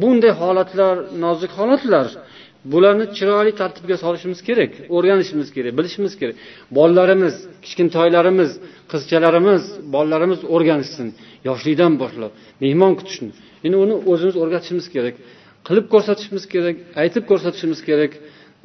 [0.00, 2.06] Bunday holatlar nozik holatlar
[2.72, 6.36] bularni chiroyli tartibga solishimiz kerak o'rganishimiz kerak bilishimiz kerak.
[6.76, 8.50] Bolalarimiz kichkintoylarimiz
[8.92, 9.62] qizchalarimiz
[9.94, 11.08] bolalarimiz o'rganishsin
[11.48, 12.32] yoshlikdan boshlab
[12.64, 13.30] mehmon kutishni
[13.64, 15.14] endi uni o'zimiz o'rgatishimiz kerak
[15.68, 18.12] qilib ko'rsatishimiz kerak aytib ko'rsatishimiz kerak.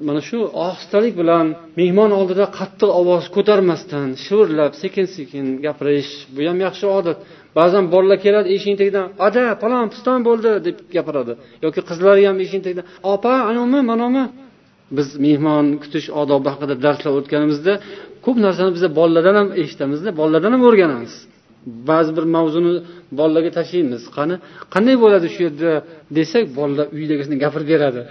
[0.07, 1.47] Mana shu ohistalik bilan
[1.79, 7.17] mehmon oldida qattiq ovoz ko'tarmasdan shivirlab sekin sekin gapirish bu ham yaxshi odat.
[7.57, 11.33] Ba'zan bolalar keladi eshikni tagidan ada palon piston bo'ldi deb gapiradi.
[11.65, 14.25] Yoki qizlari ham eshikni tagidan opa anavimi manavimi
[14.97, 17.73] biz mehmon kutish odobi haqida darslar o'tganimizda
[18.25, 21.13] ko'p narsani biza bolalardan ham eshitamizda bolalardan ham o'rganamiz.
[21.89, 22.73] Ba'zi bir mavzuni
[23.19, 24.01] bolalarga tashlaymiz.
[24.17, 24.35] Qani
[24.73, 25.71] qanday bo'ladi shu yerda
[26.17, 28.01] desak bolalar uydagisini gapirib beradi.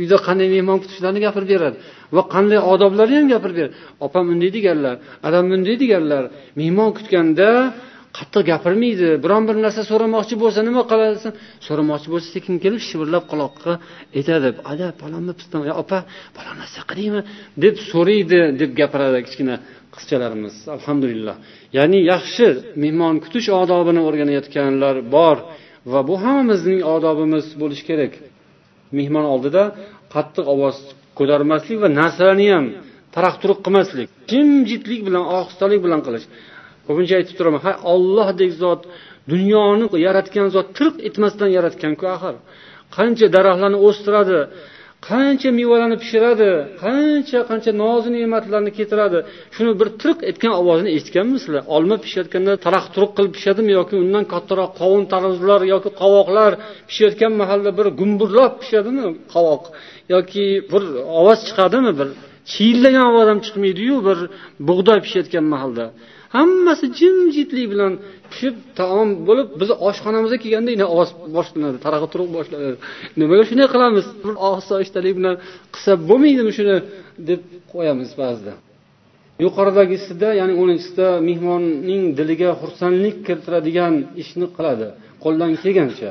[0.00, 1.76] Uyda qanday mehmon kutishlarini gapirib beradi.
[2.16, 3.74] Va qanday odoblarni ham gapirib beradi.
[4.06, 4.96] Opam bunday deganlar
[5.28, 6.22] adam bunday deganlar
[6.60, 7.48] mehmon kutganda
[8.18, 9.08] qattiq gapirmaydi.
[9.24, 11.32] Biron bir narsa so'ramoqchi bo'lsa nima qilasan?
[11.66, 13.72] So'ramoqchi bo'lsa sekin kelib shivirlab quloqqa
[14.18, 15.98] aytadi ada palonni piston opa
[16.36, 17.20] palon narsa qilaymi
[17.64, 19.54] deb so'raydi deb gapiradi kichkina
[19.94, 20.54] qizchalarimiz.
[20.76, 21.36] Alhamdulillah.
[21.76, 22.46] Ya'ni yaxshi
[22.82, 25.36] mehmon kutish odobini o'rganayotganlar bor
[25.92, 28.12] va bu hammamizning odobimiz bo'lishi kerak.
[28.98, 29.62] Mehmon oldida
[30.14, 30.76] qattiq ovoz
[31.18, 32.66] ko'tarmaslik va narsalarni ham
[33.16, 36.26] taraq turuq qilmaslik jimjitlik bilan ohistalik bilan qilish.
[36.86, 37.60] Ko'pincha aytib turaman.
[37.66, 38.82] Ha ollohdek zot
[39.32, 42.34] dunyoni yaratgan zot tirq etmasdan yaratganku axir.
[42.96, 44.38] Qancha daraxtlarni o'stiradi
[45.08, 46.50] qancha mevalarni pishiradi
[46.82, 49.18] qancha qancha nozi ne'matlarni keltiradi.
[49.54, 51.62] Shuni bir tirq etgan ovozini eshitganmisizlar?
[51.76, 56.52] Olma pishayotganda taraq turuq qilib pishadimi yoki undan kattaroq qovun tarvuzlar yoki qovoqlar
[56.88, 59.04] pishayotgan mahalda bir gumburlab pishadimi
[59.34, 59.62] qovoq?
[60.14, 60.82] Yoki bir
[61.20, 62.08] ovoz chiqadimi bir?
[62.52, 64.18] Chiyillagan ovoz ham chiqmaydiyu bir
[64.68, 65.84] bug'doy pishayotgan mahalda
[66.34, 67.92] hammasi jimjitlik bilan
[68.30, 72.76] pishib taom bo'lib biz oshxonamizga kelganda yana ovoz boshlanadi tarag'i turuq boshlanadi.
[73.20, 74.06] Nimaga shunday qilamiz?
[74.24, 75.34] Bir osoyishtalik bilan
[75.74, 76.76] qilsa bo'lmaydimi shuni
[77.28, 77.40] deb
[77.72, 78.52] qo'yamiz ba'zida.
[79.44, 84.88] Yuqoridagisida ya'ni o'ninchisida mehmonning diliga xursandlik keltiradigan ishni qiladi.
[85.24, 86.10] Qo'ldan kelgancha.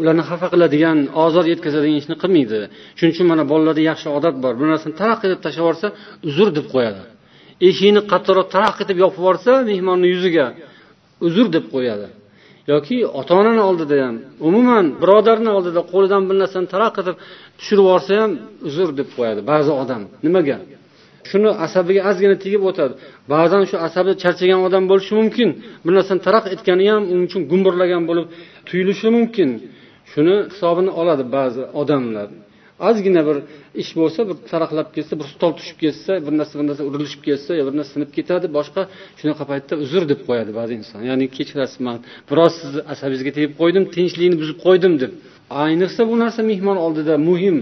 [0.00, 2.58] Ularni xafa qiladigan ozor yetkazadigan ishni qilmaydi.
[2.98, 4.52] Shuning uchun mana bolalarda yaxshi odat bor.
[4.60, 5.88] Bir narsani taraq qilib tashlab yuborsa
[6.28, 7.02] uzr deb qo'yadi.
[7.68, 10.46] Eshikni qattiqroq taraq etib yopib yuborsa mehmonni yuziga
[11.26, 12.08] uzr deb qo'yadi.
[12.72, 14.16] Yoki ota onani oldida ham
[14.48, 17.16] umuman birodarni oldida qo'lidan bir narsani taraq etib
[17.58, 18.32] tushirib yuborsa ham
[18.68, 20.02] uzr deb qo'yadi ba'zi odam.
[20.26, 20.56] Nimaga?
[21.30, 22.94] Shuni asabiga ozgina tegib o'tadi.
[23.32, 25.48] Ba'zan shu asabi charchagan odam bo'lishi mumkin
[25.84, 28.26] bir narsani taraq etgani ham uning uchun gumburlagan bo'lib
[28.68, 29.50] tuyulishi mumkin.
[30.12, 32.28] Shuni hisobini oladi ba'zi odamlar.
[32.88, 33.36] Ozgina bir
[33.82, 37.50] ish bo'lsa bir taraqlab ketsa bir stol tushib ketsa bir narsa bir narsa urilishib ketsa
[37.58, 38.82] yo bir narsa sinib ketadi boshqa
[39.20, 41.00] shunaqa paytda uzr deb qo'yadi ba'zi inson.
[41.10, 41.98] Ya'ni kechirasiz man
[42.30, 45.12] biroz sizni asabingizga tegib qo'ydim tinchlikni buzib qo'ydim deb.
[45.64, 47.58] Ayniqsa bu narsa mehmon oldida muhim.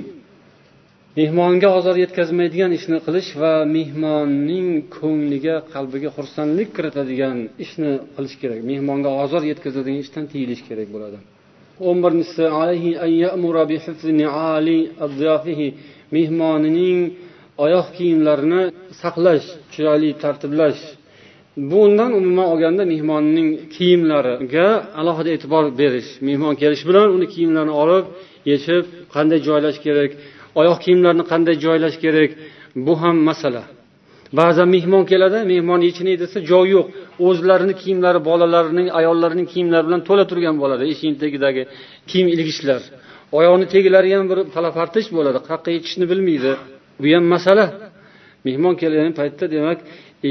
[1.18, 8.60] Mehmonga ozor yetkazmaydigan ishni qilish va mehmonning ko'ngliga qalbiga xursandlik kiritadigan ishni qilish kerak.
[8.70, 11.18] Mehmonga ozor yetkazadigan ishdan tiyilish kerak bo'ladi.
[11.88, 12.44] O'n birinchisi
[16.16, 16.98] mehmonining
[17.64, 18.62] oyoq kiyimlarini
[19.00, 20.82] saqlash chiroyli tartiblash.
[21.70, 24.66] Bundan umuman olganda mehmonning kiyimlariga
[25.00, 28.06] alohida e'tibor berish mehmon kelishi bilan uni kiyimlarini olib
[28.50, 30.10] yechib qanday joylash kerak
[30.60, 32.30] oyoq kiyimlarini qanday joylash kerak
[32.86, 33.62] bu ham masala.
[34.38, 36.86] Ba'zan mehmon keladi mehmon yechinay desa joy yo'q.
[37.26, 40.82] O'zlarini kiyimlari bolalarining ayollarining kiyimlari bilan to'la turgan bo'ladi.
[40.92, 41.62] Eshikni tagidagi
[42.10, 42.80] kiyim ilgichlar.
[43.38, 45.38] Oyoqni tagilari ham bir palapartish bo'ladi.
[45.48, 46.52] Qayerqa yetishni bilmaydi.
[47.02, 47.66] Bu ham masala.
[48.46, 49.78] Mehmon kelgan paytda demak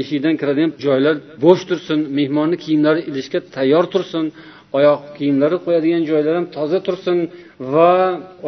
[0.00, 4.24] eshikdan kiradigan joylar bo'sh tursin mehmonni kiyimlari ilishga tayyor tursin
[4.78, 7.18] oyoq kiyimlari qo'yadigan joylar ham toza tursin
[7.74, 7.92] va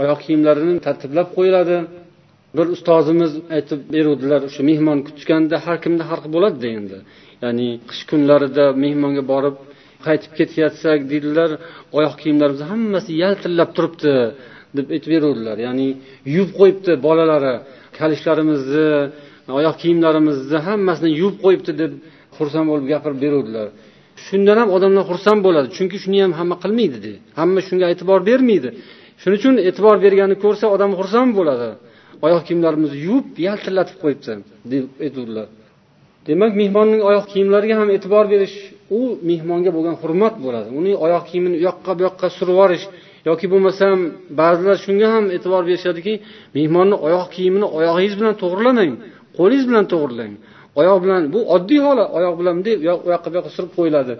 [0.00, 1.76] oyoq kiyimlarini tartiblab qo'yiladi.
[2.56, 6.98] Bir ustozimiz aytib beruvdilar o'sha mehmon kutganda har kimda har xil bo'ladida endi
[7.44, 9.56] ya'ni qish kunlarida mehmonga borib
[10.06, 11.50] qaytib ketayotsak deydilar
[11.98, 14.14] oyoq kiyimlarimiz hammasi yaltillab turibdi
[14.76, 15.56] deb aytib beruvdilar.
[15.66, 15.88] Ya'ni
[16.34, 17.54] yuvib qo'yibdi bolalari
[17.98, 18.88] kalishlarimizni
[19.58, 21.92] oyoq kiyimlarimizni hammasini yuvib qo'yibdi deb
[22.36, 23.66] xursand bo'lib gapirib beruvdilar.
[24.26, 28.68] Shundan ham odamlar xursand bo'ladi chunki shuni ham hamma qilmaydi hamma shunga e'tibor bermaydi.
[29.20, 31.68] Shuning uchun e'tibor berganini ko'rsa odam xursand bo'ladi.
[32.26, 34.32] Oyoq kiyimlarimizni yuvib yaltillatib qo'yibdi
[34.72, 35.46] deb aytuvdilar.
[36.28, 38.56] Demak mehmonning oyoq kiyimlariga ham e'tibor berish
[38.98, 39.00] u
[39.30, 40.68] mehmonga bo'lgan hurmat bo'ladi.
[40.80, 42.84] Uning oyoq kiyimini u yoqqa bu yoqqa surib yuborish
[43.28, 43.98] yoki bo'lmasam
[44.40, 46.14] ba'zilar shunga ham e'tibor berishadiki
[46.56, 48.92] mehmonni oyoq kiyimini oyog'ingiz bilan to'g'rilamang
[49.38, 50.32] qo'lingiz bilan to'g'rilang.
[50.80, 54.12] Oyoq bilan bu oddiy holat oyoq bilan bunday u yoqqa bu yoqqa surib qo'yiladi.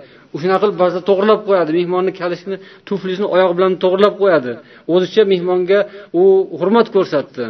[0.43, 1.71] Shunaqa qilib ba'zida to'g'irlab qo'yadi.
[1.81, 2.57] Mehmonni kalishini
[2.89, 4.53] tuflisini oyog'i bilan to'g'irlab qo'yadi.
[4.95, 5.79] O'zicha mehmonga
[6.21, 6.23] u
[6.61, 7.45] hurmat ko'rsatdi.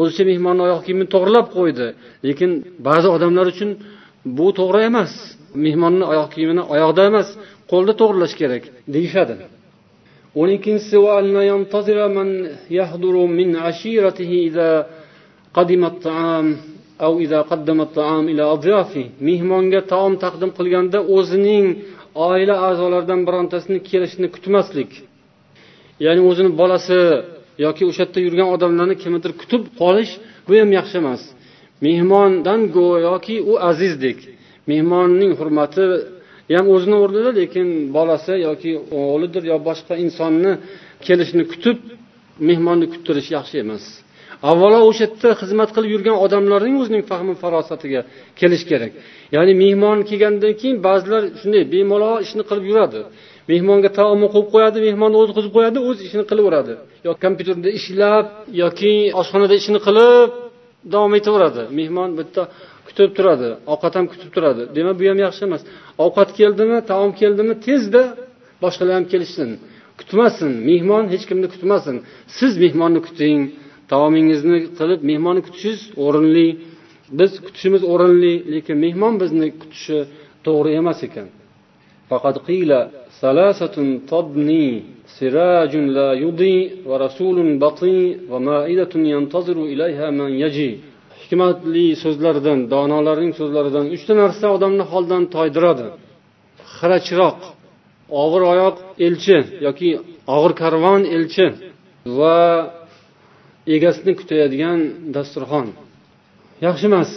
[0.00, 1.86] O'zicha mehmonni oyoq kiyimini to'g'irlab qo'ydi.
[2.26, 2.50] Lekin
[2.88, 3.70] ba'zi odamlar uchun
[4.38, 5.12] bu to'g'ri emas.
[5.64, 7.28] Mehmonni oyoq kiyimini oyoqda emas
[7.70, 8.64] qo'lda to'g'irlash kerak
[8.94, 9.34] deyishadi
[10.40, 10.96] o'n ikkinchisi
[19.28, 21.66] mehmonga taom taqdim qilganda o'zining
[22.28, 24.90] oila a'zolaridan birontasini kelishini kutmaslik.
[26.04, 26.98] Ya'ni o'zini bolasi
[27.64, 30.12] yoki o'sha yerda yurgan odamlarni kimnidir kutib qolish
[30.46, 31.22] bu ham yaxshi emas.
[31.86, 34.18] Mehmondan go'yoki u azizdek
[34.70, 35.84] mehmonning hurmati
[36.56, 38.70] ham o'zini o'rnida lekin bolasi yoki
[39.00, 40.52] o'g'lidir yo boshqa insonni
[41.06, 41.78] kelishini kutib
[42.48, 43.84] mehmonni kuttirish yaxshi emas.
[44.50, 48.00] Avvalo o'sha yerda xizmat qilib yurgan odamlarning o'zining fahmi farosatiga
[48.40, 48.92] kelish kerak.
[49.36, 53.00] Ya'ni mehmon kelgandan keyin ba'zilar shunday bemalol ishni qilib yuradi.
[53.50, 56.74] Mehmonga taomni qo'yib qo'yadi mehmonni o'tkazib qo'yadi o'z ishini qilaveradi
[57.06, 58.26] yo kompyuterda ishlab
[58.62, 60.30] yoki oshxonada ishini qilib
[60.92, 61.62] davom etaveradi.
[61.78, 62.42] Mehmon bitta
[62.88, 64.62] kutib turadi ovqat ham kutib turadi.
[64.76, 65.62] Demak bu ham yaxshi emas.
[66.04, 68.02] Ovqat keldimi taom keldimi tezda
[68.62, 69.50] boshqalar ham kelishsin.
[69.98, 71.96] Kutmasin mehmon hech kimni kutmasin.
[72.38, 73.40] Siz mehmonni kuting
[73.92, 76.48] taomingizni qilib mehmonni kutishingiz o'rinli.
[77.18, 79.98] Biz kutishimiz o'rinli lekin mehmon bizni kutishi
[80.46, 81.26] to'g'ri emas ekan.
[82.10, 82.80] Faqat qiyla
[83.20, 84.66] salasatun tadni
[85.19, 90.71] سراج لا يضيء ورسول بطيء ومائدة ينتظر إليها من يجي
[91.33, 95.87] hikmatli so'zlardan donolarning so'zlaridan uchta narsa odamni holdan toydiradi
[96.75, 97.39] xira chiroq
[98.23, 98.75] og'ir oyoq
[99.07, 99.89] elchi yoki
[100.35, 101.45] og'ir karvon elchi
[102.17, 102.37] va
[103.75, 104.79] egasini kutayotgan
[105.15, 105.67] dasturxon
[106.65, 107.11] yaxshi emas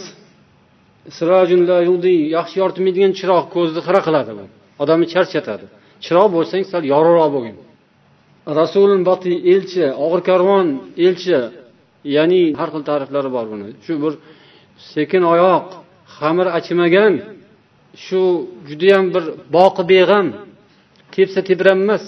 [2.37, 4.43] yaxshi yoritmaydigan chiroq ko'zni xira qiladi bu
[4.83, 5.65] odamni charchatadi
[6.05, 7.55] chiroq bo'lsang sal yorug'roq bo'lgin
[8.46, 10.66] Rasul boti elchi og'ir karvon
[11.06, 11.38] elchi
[12.14, 13.68] ya'ni har xil ta'riflari bor buni.
[13.84, 14.12] Shu bir
[14.94, 15.66] sekin oyoq
[16.16, 17.14] xamir achimagan
[18.04, 18.20] shu
[18.68, 19.24] judayam bir
[19.56, 20.26] boqi beg'am
[21.14, 22.04] tepsa tebranmas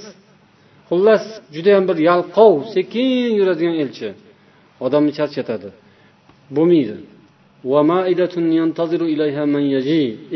[0.88, 1.24] xullas
[1.54, 4.08] judayam bir yalqov sekin yuradigan elchi.
[4.86, 5.68] Odamni charchatadi
[6.56, 6.96] bo'lmaydi.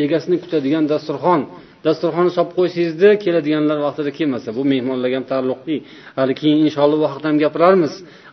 [0.05, 1.41] Egasini kutadigan dasturxon.
[1.87, 5.77] Dasturxonni solib qo'ysangizda keladiganlar vaqtida kelmasa bu mehmonlarga ham taalluqli.
[6.19, 7.93] Hali keyin inshaalloh bu haqida ham gapirarmiz.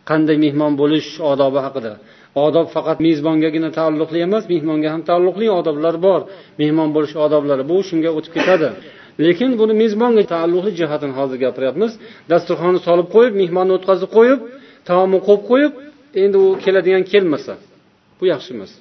[0.09, 1.93] Qanday mehmon bo'lish odobi haqida.
[2.45, 6.21] Odob faqat mezbongagina taalluqli emas mehmonga ham taalluqli odoblar bor.
[6.61, 8.69] Mehmon bo'lish odoblari bu shunga o'tib ketadi.
[9.25, 11.91] Lekin buni mezbonga taalluqli jihatini hozir gapiryapmiz.
[12.31, 14.39] Dasturxonni solib qo'yib mehmonni o'tkazib qo'yib
[14.89, 15.73] taomni qo'yib qo'yib
[16.23, 17.53] endi u keladigan kelmasa
[18.19, 18.71] bu yaxshi emas.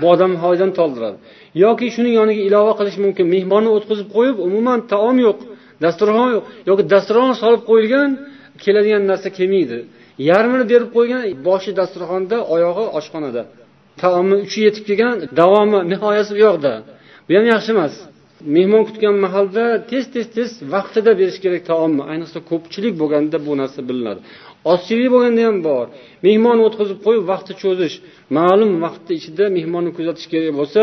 [0.00, 1.16] Bu odamni holidan toldiradi.
[1.64, 3.26] Yoki shuni yoniga ilova qilish mumkin.
[3.34, 5.38] Mehmonni o'tkazib qo'yib umuman taom yo'q
[5.84, 8.10] dasturxon yo'q yoki dasturxon solib qo'yilgan
[8.64, 9.78] keladigan narsa kelmaydi.
[10.30, 13.42] Yarmini berib qo'ygan boshi dasturxonda oyog'i oshxonada.
[14.02, 16.72] Taomni uchi yetib kelgan davomi nihoyasi u yoqda.
[17.26, 17.94] Bu ham yaxshi emas.
[18.56, 22.02] Mehmon kutgan mahalda tez tez tez vaqtida berish kerak taomni.
[22.12, 24.20] Ayniqsa ko'pchilik bo'lganda bu narsa bilinadi.
[24.72, 25.86] Ozchilik bo'lganda ham bor.
[26.26, 27.96] Mehmonni o'tkazib qo'yib vaqtni cho'zish.
[28.38, 30.82] Ma'lum vaqtni ichida mehmonni kuzatish kerak bo'lsa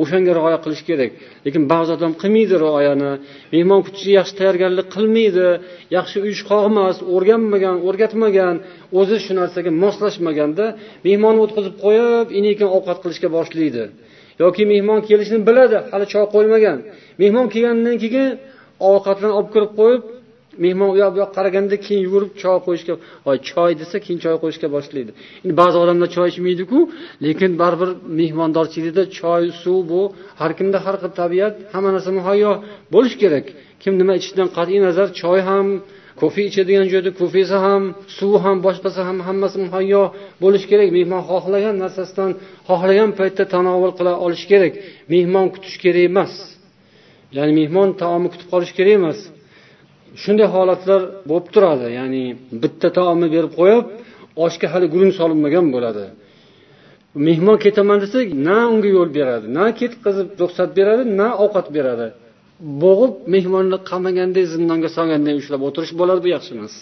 [0.00, 1.10] o'shanga rioya qilish kerak.
[1.46, 3.12] Lekin ba'zi odam qilmaydi rioyani.
[3.54, 5.48] Mehmon kutishga yaxshi tayyorgarlik qilmaydi.
[5.96, 8.54] Yaxshi uyushqoq emas o'rganmagan o'rgatmagan
[9.00, 10.64] o'zi shu narsaga moslashmaganda
[11.06, 13.84] mehmonni o'tkazib qo'yib ekan ovqat qilishga boshlaydi.
[14.42, 16.78] Yoki mehmon kelishini biladi hali choy qo'ymagan.
[17.22, 18.28] Mehmon kelgandan keyin
[18.88, 20.02] ovqatlarni olib kirib qo'yib
[20.64, 22.94] mehmon u yoq bu yoqqa qaraganda keyin yugurib choy qo'yishga
[23.50, 25.10] choy desa keyin choy qo'yishga boshlaydi.
[25.44, 26.78] Endi ba'zi odamlar choy ichmaydiku
[27.24, 27.90] lekin baribir
[28.20, 30.00] mehmondorchilikda choy suv bu
[30.40, 32.52] har kimda har xil tabiat hamma narsa muhayyo
[32.94, 33.46] bo'lishi kerak.
[33.82, 35.66] Kim nima ichishidan qat'iy nazar choy ham
[36.20, 37.82] kofe ichadigan joyda kofesi ham
[38.18, 40.02] suvi ham boshqasi ham hammasi muhayyo
[40.42, 40.88] bo'lishi kerak.
[40.98, 42.30] Mehmon xohlagan narsasidan
[42.68, 44.72] xohlagan paytda tanovul qila olishi kerak.
[45.12, 46.32] Mehmon kutish kerak emas.
[47.36, 49.20] Ya'ni mehmon taomni kutib qolish kerak emas.
[50.22, 51.00] Shunday holatlar
[51.30, 51.86] bo'lib turadi.
[51.98, 52.24] Ya'ni
[52.62, 53.84] bitta taomni berib qo'yib
[54.44, 56.04] oshga hali gurung solinmagan bo'ladi.
[57.28, 62.08] Mehmon ketaman desa na unga yo'l beradi na ketqazib ruxsat beradi na ovqat beradi.
[62.82, 66.74] Bo'g'ib mehmonni qamaganday zindonga solganday ushlab o'tirish bo'ladi bu yaxshi emas.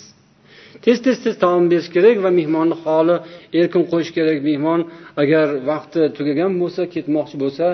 [0.85, 3.16] Tez tez tez taom berish kerak va mehmonni holi
[3.61, 4.39] erkin qo'yish kerak.
[4.49, 4.81] Mehmon
[5.22, 7.66] agar vaqti tugagan bo'lsa ketmoqchi bo'lsa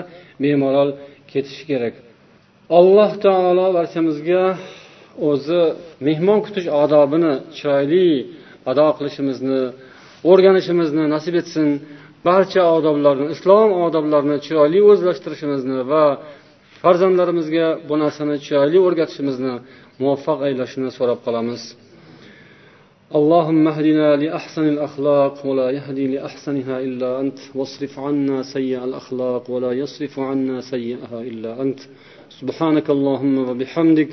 [0.43, 0.89] bemalol
[1.31, 1.93] ketishi kerak.
[2.79, 4.43] Alloh taolo barchamizga
[5.28, 5.60] o'zi
[6.06, 8.06] mehmon kutish odobini chiroyli
[8.70, 9.60] ado qilishimizni
[10.30, 11.68] o'rganishimizni nasib etsin
[12.28, 16.04] barcha odoblarni islom odoblarini chiroyli o'zlashtirishimizni va
[16.82, 19.54] farzandlarimizga bu narsani chiroyli o'rgatishimizni
[20.02, 21.62] muvaffaq aylashini so'rab qolamiz
[23.18, 30.14] اللهم اهدنا لأحسن الأخلاق ولا يهدي لأحسنها إلا أنت واصرف عنا سيء الأخلاق ولا يصرف
[30.18, 31.80] عنا سيئها إلا أنت
[32.40, 34.12] سبحانك اللهم وبحمدك